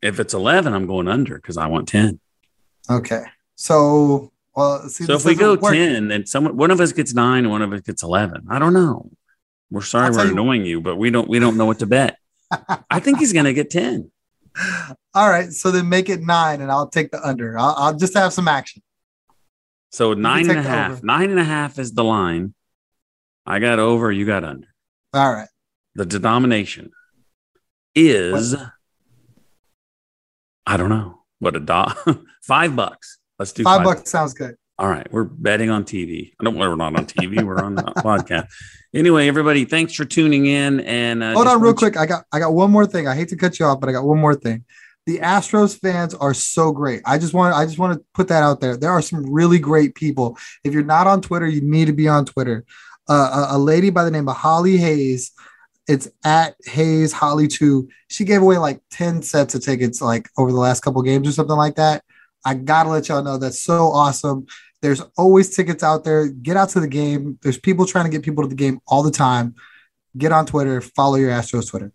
If 0.00 0.20
it's 0.20 0.34
11, 0.34 0.72
I'm 0.74 0.86
going 0.86 1.08
under 1.08 1.36
because 1.36 1.56
I 1.56 1.66
want 1.66 1.88
10. 1.88 2.18
Okay. 2.90 3.24
So, 3.54 4.32
well, 4.54 4.88
see, 4.88 5.04
So 5.04 5.14
if 5.14 5.24
we 5.24 5.34
go 5.34 5.54
work. 5.54 5.72
10, 5.72 5.92
10, 5.94 6.08
then 6.08 6.26
someone, 6.26 6.56
one 6.56 6.70
of 6.70 6.80
us 6.80 6.92
gets 6.92 7.14
nine 7.14 7.44
and 7.44 7.50
one 7.50 7.62
of 7.62 7.72
us 7.72 7.80
gets 7.80 8.02
11. 8.02 8.46
I 8.50 8.58
don't 8.58 8.74
know. 8.74 9.10
We're 9.70 9.82
sorry 9.82 10.06
I'll 10.06 10.12
we're 10.16 10.26
you- 10.26 10.32
annoying 10.32 10.66
you, 10.66 10.80
but 10.80 10.96
we 10.96 11.10
don't, 11.10 11.28
we 11.28 11.38
don't 11.38 11.56
know 11.56 11.66
what 11.66 11.78
to 11.78 11.86
bet. 11.86 12.18
I 12.90 13.00
think 13.00 13.18
he's 13.18 13.32
going 13.32 13.46
to 13.46 13.54
get 13.54 13.70
10. 13.70 14.10
all 15.14 15.30
right. 15.30 15.50
So 15.50 15.70
then 15.70 15.88
make 15.88 16.10
it 16.10 16.20
nine 16.20 16.60
and 16.60 16.70
I'll 16.70 16.88
take 16.88 17.10
the 17.10 17.26
under. 17.26 17.58
I'll, 17.58 17.74
I'll 17.78 17.96
just 17.96 18.12
have 18.14 18.32
some 18.34 18.48
action. 18.48 18.82
So 19.92 20.14
nine 20.14 20.48
and 20.48 20.58
a 20.58 20.62
half. 20.62 21.02
Nine 21.02 21.30
and 21.30 21.38
a 21.38 21.44
half 21.44 21.78
is 21.78 21.92
the 21.92 22.04
line. 22.04 22.54
I 23.44 23.58
got 23.58 23.78
over, 23.78 24.10
you 24.10 24.24
got 24.24 24.44
under. 24.44 24.68
All 25.12 25.32
right. 25.32 25.48
The 25.94 26.06
denomination 26.06 26.90
is 27.94 28.54
I 30.66 30.76
don't 30.76 30.88
know 30.88 31.20
what 31.38 31.56
a 31.56 31.60
dot 31.60 31.98
five 32.42 32.74
bucks. 32.74 33.18
Let's 33.38 33.52
do 33.52 33.64
Five 33.64 33.78
five, 33.78 33.84
bucks 33.84 34.10
sounds 34.10 34.32
good. 34.34 34.54
All 34.78 34.88
right, 34.88 35.06
we're 35.12 35.24
betting 35.24 35.68
on 35.70 35.84
TV. 35.84 36.32
I 36.40 36.44
don't. 36.44 36.56
We're 36.56 36.74
not 36.74 36.96
on 36.96 37.04
TV. 37.06 37.42
We're 37.44 37.58
on 37.62 37.74
the 37.74 37.82
podcast. 37.98 38.48
Anyway, 38.94 39.28
everybody, 39.28 39.64
thanks 39.64 39.92
for 39.92 40.04
tuning 40.04 40.46
in. 40.46 40.80
And 40.80 41.22
uh, 41.22 41.34
Hold 41.34 41.46
on 41.46 41.54
real 41.60 41.72
want 41.72 41.82
you- 41.82 41.90
quick. 41.90 41.96
I 41.98 42.06
got 42.06 42.24
I 42.32 42.38
got 42.38 42.54
one 42.54 42.70
more 42.70 42.86
thing. 42.86 43.06
I 43.06 43.14
hate 43.14 43.28
to 43.28 43.36
cut 43.36 43.58
you 43.58 43.66
off, 43.66 43.80
but 43.80 43.88
I 43.88 43.92
got 43.92 44.04
one 44.04 44.18
more 44.18 44.34
thing. 44.34 44.64
The 45.06 45.18
Astros 45.18 45.78
fans 45.78 46.14
are 46.14 46.34
so 46.34 46.72
great. 46.72 47.02
I 47.04 47.18
just 47.18 47.34
want 47.34 47.54
I 47.54 47.64
just 47.64 47.78
want 47.78 47.98
to 47.98 48.04
put 48.14 48.28
that 48.28 48.42
out 48.42 48.60
there. 48.60 48.76
There 48.76 48.90
are 48.90 49.02
some 49.02 49.30
really 49.30 49.58
great 49.58 49.94
people. 49.94 50.38
If 50.64 50.72
you're 50.72 50.84
not 50.84 51.06
on 51.06 51.20
Twitter, 51.20 51.46
you 51.46 51.60
need 51.60 51.86
to 51.86 51.92
be 51.92 52.08
on 52.08 52.24
Twitter. 52.24 52.64
Uh, 53.08 53.48
a, 53.50 53.56
a 53.56 53.58
lady 53.58 53.90
by 53.90 54.04
the 54.04 54.10
name 54.10 54.28
of 54.28 54.36
Holly 54.36 54.76
Hayes. 54.76 55.32
It's 55.88 56.08
at 56.24 56.54
Hayes 56.64 57.12
Holly 57.12 57.48
two. 57.48 57.88
She 58.08 58.24
gave 58.24 58.42
away 58.42 58.58
like 58.58 58.80
ten 58.90 59.22
sets 59.22 59.54
of 59.54 59.64
tickets 59.64 60.00
like 60.00 60.28
over 60.38 60.52
the 60.52 60.58
last 60.58 60.80
couple 60.80 61.02
games 61.02 61.28
or 61.28 61.32
something 61.32 61.56
like 61.56 61.74
that. 61.76 62.04
I 62.44 62.54
gotta 62.54 62.88
let 62.88 63.08
y'all 63.08 63.24
know 63.24 63.38
that's 63.38 63.62
so 63.62 63.88
awesome. 63.88 64.46
There's 64.82 65.02
always 65.16 65.54
tickets 65.54 65.82
out 65.82 66.04
there. 66.04 66.28
Get 66.28 66.56
out 66.56 66.70
to 66.70 66.80
the 66.80 66.88
game. 66.88 67.38
There's 67.42 67.58
people 67.58 67.86
trying 67.86 68.04
to 68.04 68.10
get 68.10 68.22
people 68.22 68.44
to 68.44 68.48
the 68.48 68.54
game 68.54 68.80
all 68.86 69.02
the 69.02 69.10
time 69.10 69.54
get 70.16 70.32
on 70.32 70.46
Twitter, 70.46 70.80
follow 70.80 71.16
your 71.16 71.30
Astros 71.30 71.70
Twitter. 71.70 71.92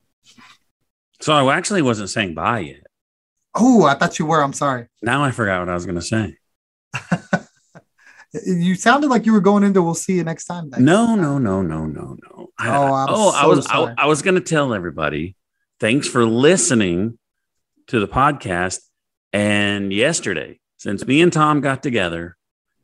So 1.22 1.34
I 1.34 1.56
actually 1.56 1.82
wasn't 1.82 2.10
saying 2.10 2.34
bye 2.34 2.60
yet. 2.60 2.87
Oh, 3.56 3.86
I 3.86 3.96
thought 3.96 4.20
you 4.20 4.26
were. 4.26 4.42
I'm 4.42 4.54
sorry. 4.54 4.88
Now 5.02 5.24
I 5.24 5.32
forgot 5.32 5.60
what 5.62 5.70
I 5.70 5.74
was 5.74 5.86
going 5.86 5.96
to 5.96 6.02
say. 6.02 6.38
You 8.46 8.76
sounded 8.76 9.08
like 9.10 9.26
you 9.26 9.32
were 9.32 9.40
going 9.40 9.64
into. 9.64 9.82
We'll 9.82 9.96
see 9.96 10.18
you 10.18 10.24
next 10.24 10.46
time. 10.46 10.70
No, 10.78 11.16
no, 11.16 11.38
no, 11.40 11.62
no, 11.62 11.86
no, 11.86 12.18
no. 12.22 12.50
I- 12.60 12.68
Oh, 12.78 12.94
I'm 12.94 13.08
oh, 13.10 13.32
I 13.34 13.46
was, 13.48 13.66
sorry. 13.66 13.94
I, 13.98 14.04
I 14.04 14.06
was 14.08 14.22
going 14.22 14.36
to 14.36 14.42
tell 14.42 14.74
everybody. 14.74 15.36
Thanks 15.80 16.08
for 16.10 16.26
listening 16.26 17.18
to 17.88 18.00
the 18.00 18.08
podcast. 18.08 18.80
And 19.32 19.94
yesterday, 19.94 20.60
since 20.78 21.08
me 21.08 21.22
and 21.22 21.32
Tom 21.32 21.62
got 21.62 21.82
together, 21.82 22.36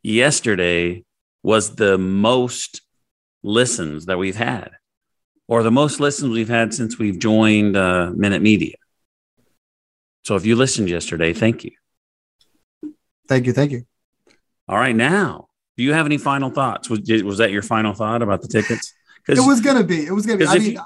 yesterday 0.01 1.03
was 1.43 1.75
the 1.75 1.97
most 1.97 2.81
listens 3.43 4.05
that 4.05 4.17
we've 4.17 4.37
had, 4.37 4.71
or 5.47 5.61
the 5.61 5.71
most 5.71 5.99
listens 5.99 6.31
we've 6.33 6.49
had 6.49 6.73
since 6.73 6.97
we've 6.97 7.19
joined 7.19 7.75
uh, 7.75 8.11
Minute 8.15 8.41
Media. 8.41 8.75
So 10.23 10.35
if 10.35 10.45
you 10.45 10.55
listened 10.55 10.89
yesterday, 10.89 11.33
thank 11.33 11.63
you. 11.63 11.71
Thank 13.27 13.45
you, 13.45 13.53
thank 13.53 13.71
you. 13.71 13.85
All 14.67 14.77
right, 14.77 14.95
now, 14.95 15.47
do 15.77 15.83
you 15.83 15.93
have 15.93 16.05
any 16.05 16.17
final 16.17 16.49
thoughts? 16.49 16.89
Was, 16.89 17.01
was 17.23 17.37
that 17.39 17.51
your 17.51 17.61
final 17.61 17.93
thought 17.93 18.21
about 18.21 18.41
the 18.41 18.47
tickets? 18.47 18.93
It 19.27 19.39
was 19.39 19.61
gonna 19.61 19.83
be. 19.83 20.05
It 20.05 20.11
was 20.11 20.25
gonna 20.25 20.37
be. 20.39 20.45
'cause 20.45 20.55
I 20.55 20.59
mean, 20.59 20.77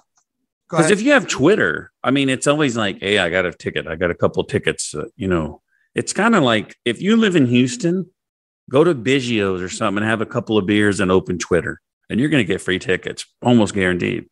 Because 0.70 0.92
if 0.92 1.02
you 1.02 1.12
have 1.14 1.28
Twitter, 1.28 1.92
I 2.04 2.12
mean, 2.12 2.30
it's 2.30 2.46
always 2.48 2.76
like, 2.78 3.00
hey, 3.00 3.18
I 3.20 3.30
got 3.30 3.46
a 3.46 3.54
ticket. 3.54 3.88
I 3.88 3.96
got 3.96 4.12
a 4.12 4.16
couple 4.16 4.44
tickets. 4.44 4.94
Uh, 4.94 5.06
you 5.16 5.28
know, 5.28 5.62
it's 5.96 6.14
kind 6.14 6.36
of 6.36 6.44
like 6.44 6.76
if 6.86 7.02
you 7.02 7.16
live 7.18 7.36
in 7.36 7.46
Houston, 7.48 8.08
go 8.70 8.84
to 8.84 8.94
Biggio's 8.94 9.62
or 9.62 9.70
something 9.70 10.04
and 10.04 10.10
have 10.10 10.22
a 10.22 10.26
couple 10.26 10.58
of 10.58 10.66
beers 10.66 11.00
and 11.00 11.12
open 11.12 11.38
Twitter, 11.40 11.80
and 12.10 12.20
you're 12.20 12.30
going 12.30 12.44
to 12.46 12.48
get 12.48 12.62
free 12.62 12.80
tickets, 12.80 13.26
almost 13.42 13.74
guaranteed. 13.74 14.26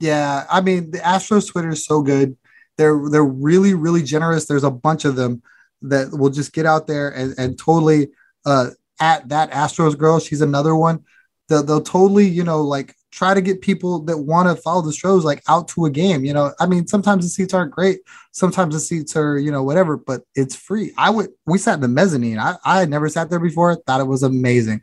Yeah, 0.00 0.44
I 0.50 0.60
mean 0.60 0.90
the 0.90 0.98
Astros 0.98 1.50
Twitter 1.50 1.70
is 1.70 1.84
so 1.86 2.02
good. 2.02 2.36
They're 2.76 3.08
they're 3.10 3.24
really 3.24 3.74
really 3.74 4.02
generous. 4.02 4.46
There's 4.46 4.64
a 4.64 4.70
bunch 4.70 5.04
of 5.04 5.16
them 5.16 5.42
that 5.82 6.10
will 6.10 6.30
just 6.30 6.52
get 6.52 6.66
out 6.66 6.86
there 6.86 7.10
and, 7.10 7.34
and 7.38 7.58
totally 7.58 8.08
uh 8.46 8.70
at 9.00 9.28
that 9.28 9.50
Astros 9.50 9.96
girl. 9.98 10.18
She's 10.18 10.40
another 10.40 10.74
one. 10.74 11.04
They'll, 11.48 11.62
they'll 11.62 11.80
totally 11.82 12.26
you 12.26 12.44
know 12.44 12.62
like 12.62 12.94
try 13.12 13.32
to 13.32 13.40
get 13.40 13.60
people 13.60 14.00
that 14.00 14.18
want 14.18 14.48
to 14.48 14.60
follow 14.60 14.82
the 14.82 14.92
shows 14.92 15.24
like 15.24 15.42
out 15.48 15.68
to 15.68 15.84
a 15.84 15.90
game. 15.90 16.24
You 16.24 16.34
know, 16.34 16.52
I 16.58 16.66
mean 16.66 16.86
sometimes 16.86 17.24
the 17.24 17.30
seats 17.30 17.54
aren't 17.54 17.72
great. 17.72 18.00
Sometimes 18.32 18.74
the 18.74 18.80
seats 18.80 19.16
are 19.16 19.38
you 19.38 19.52
know 19.52 19.62
whatever, 19.62 19.96
but 19.96 20.22
it's 20.34 20.56
free. 20.56 20.92
I 20.96 21.10
would 21.10 21.30
we 21.46 21.58
sat 21.58 21.74
in 21.74 21.80
the 21.80 21.88
mezzanine. 21.88 22.38
I 22.38 22.56
I 22.64 22.80
had 22.80 22.90
never 22.90 23.08
sat 23.08 23.30
there 23.30 23.40
before. 23.40 23.74
Thought 23.76 24.00
it 24.00 24.08
was 24.08 24.22
amazing. 24.22 24.82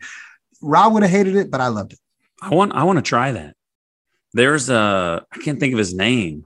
Rob 0.61 0.93
would 0.93 1.03
have 1.03 1.11
hated 1.11 1.35
it, 1.35 1.49
but 1.49 1.61
I 1.61 1.67
loved 1.67 1.93
it. 1.93 1.99
I 2.41 2.53
want, 2.55 2.73
I 2.73 2.83
want 2.83 2.97
to 2.97 3.03
try 3.03 3.31
that. 3.31 3.55
There's 4.33 4.69
a, 4.69 5.25
I 5.31 5.37
can't 5.39 5.59
think 5.59 5.73
of 5.73 5.79
his 5.79 5.93
name. 5.93 6.45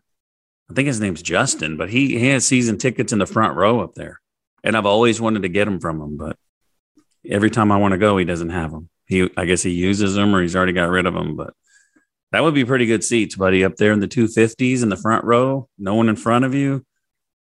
I 0.69 0.73
think 0.73 0.87
his 0.87 0.99
name's 0.99 1.21
Justin, 1.21 1.77
but 1.77 1.89
he, 1.89 2.17
he 2.17 2.27
has 2.29 2.45
season 2.45 2.77
tickets 2.77 3.13
in 3.13 3.19
the 3.19 3.25
front 3.25 3.55
row 3.55 3.81
up 3.81 3.93
there. 3.95 4.19
And 4.63 4.75
I've 4.75 4.85
always 4.87 5.21
wanted 5.21 5.43
to 5.43 5.49
get 5.49 5.65
them 5.65 5.79
from 5.79 6.01
him, 6.01 6.17
but 6.17 6.37
every 7.29 7.51
time 7.51 7.71
I 7.71 7.77
want 7.77 7.91
to 7.91 7.97
go, 7.99 8.17
he 8.17 8.25
doesn't 8.25 8.49
have 8.49 8.71
them. 8.71 8.89
He, 9.05 9.29
I 9.37 9.45
guess 9.45 9.61
he 9.61 9.69
uses 9.71 10.15
them 10.15 10.35
or 10.35 10.41
he's 10.41 10.55
already 10.55 10.73
got 10.73 10.89
rid 10.89 11.05
of 11.05 11.13
them, 11.13 11.35
but 11.35 11.53
that 12.31 12.41
would 12.41 12.55
be 12.55 12.65
pretty 12.65 12.87
good 12.87 13.03
seats, 13.03 13.35
buddy, 13.35 13.63
up 13.63 13.75
there 13.75 13.91
in 13.91 13.99
the 13.99 14.07
250s 14.07 14.81
in 14.81 14.89
the 14.89 14.97
front 14.97 15.23
row, 15.23 15.69
no 15.77 15.93
one 15.93 16.09
in 16.09 16.15
front 16.15 16.45
of 16.45 16.55
you, 16.55 16.83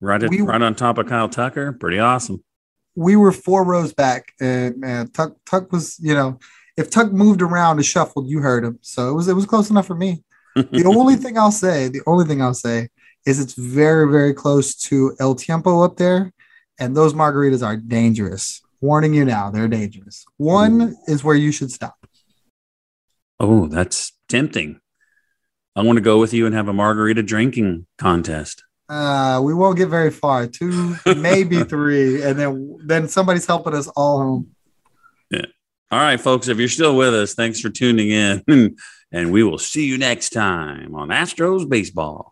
right, 0.00 0.22
at, 0.22 0.30
We- 0.30 0.40
right 0.40 0.62
on 0.62 0.74
top 0.74 0.96
of 0.96 1.06
Kyle 1.06 1.28
Tucker. 1.28 1.72
Pretty 1.74 1.98
awesome. 1.98 2.42
we 2.96 3.14
were 3.16 3.32
four 3.32 3.64
rows 3.64 3.92
back, 3.92 4.32
and 4.40 4.78
man, 4.78 5.10
Tuck 5.10 5.34
Tuck 5.44 5.70
was, 5.70 5.98
you 6.00 6.14
know, 6.14 6.38
if 6.78 6.88
Tuck 6.88 7.12
moved 7.12 7.42
around 7.42 7.76
and 7.76 7.84
shuffled, 7.84 8.30
you 8.30 8.38
heard 8.38 8.64
him. 8.64 8.78
So 8.80 9.10
it 9.10 9.12
was 9.12 9.28
it 9.28 9.34
was 9.34 9.44
close 9.44 9.68
enough 9.68 9.86
for 9.86 9.94
me. 9.94 10.24
The 10.56 10.84
only 10.96 11.16
thing 11.16 11.36
I'll 11.36 11.52
say, 11.52 11.88
the 11.88 12.00
only 12.06 12.24
thing 12.24 12.40
I'll 12.40 12.54
say 12.54 12.88
is 13.26 13.40
it's 13.40 13.54
very, 13.54 14.10
very 14.10 14.34
close 14.34 14.74
to 14.74 15.14
El 15.20 15.34
Tiempo 15.34 15.82
up 15.82 15.96
there, 15.96 16.32
and 16.78 16.96
those 16.96 17.14
margaritas 17.14 17.64
are 17.64 17.76
dangerous. 17.76 18.60
Warning 18.80 19.14
you 19.14 19.24
now, 19.24 19.50
they're 19.50 19.68
dangerous. 19.68 20.24
One 20.36 20.96
is 21.06 21.22
where 21.22 21.36
you 21.36 21.52
should 21.52 21.70
stop. 21.70 21.94
Oh, 23.38 23.66
that's 23.66 24.12
tempting. 24.28 24.80
I 25.74 25.82
want 25.82 25.96
to 25.96 26.02
go 26.02 26.18
with 26.18 26.34
you 26.34 26.46
and 26.46 26.54
have 26.54 26.68
a 26.68 26.72
margarita 26.72 27.22
drinking 27.22 27.86
contest. 27.96 28.64
Uh, 28.88 29.40
we 29.42 29.54
won't 29.54 29.78
get 29.78 29.88
very 29.88 30.10
far. 30.10 30.46
Two, 30.46 30.96
maybe 31.16 31.62
three, 31.64 32.22
and 32.22 32.38
then 32.38 32.78
then 32.84 33.08
somebody's 33.08 33.46
helping 33.46 33.74
us 33.74 33.88
all 33.88 34.18
home. 34.18 34.50
Yeah. 35.30 35.46
All 35.90 36.00
right, 36.00 36.20
folks, 36.20 36.48
if 36.48 36.58
you're 36.58 36.68
still 36.68 36.96
with 36.96 37.14
us, 37.14 37.34
thanks 37.34 37.60
for 37.60 37.70
tuning 37.70 38.10
in. 38.10 38.76
And 39.12 39.30
we 39.30 39.42
will 39.42 39.58
see 39.58 39.84
you 39.84 39.98
next 39.98 40.30
time 40.30 40.94
on 40.94 41.08
Astros 41.08 41.68
Baseball. 41.68 42.31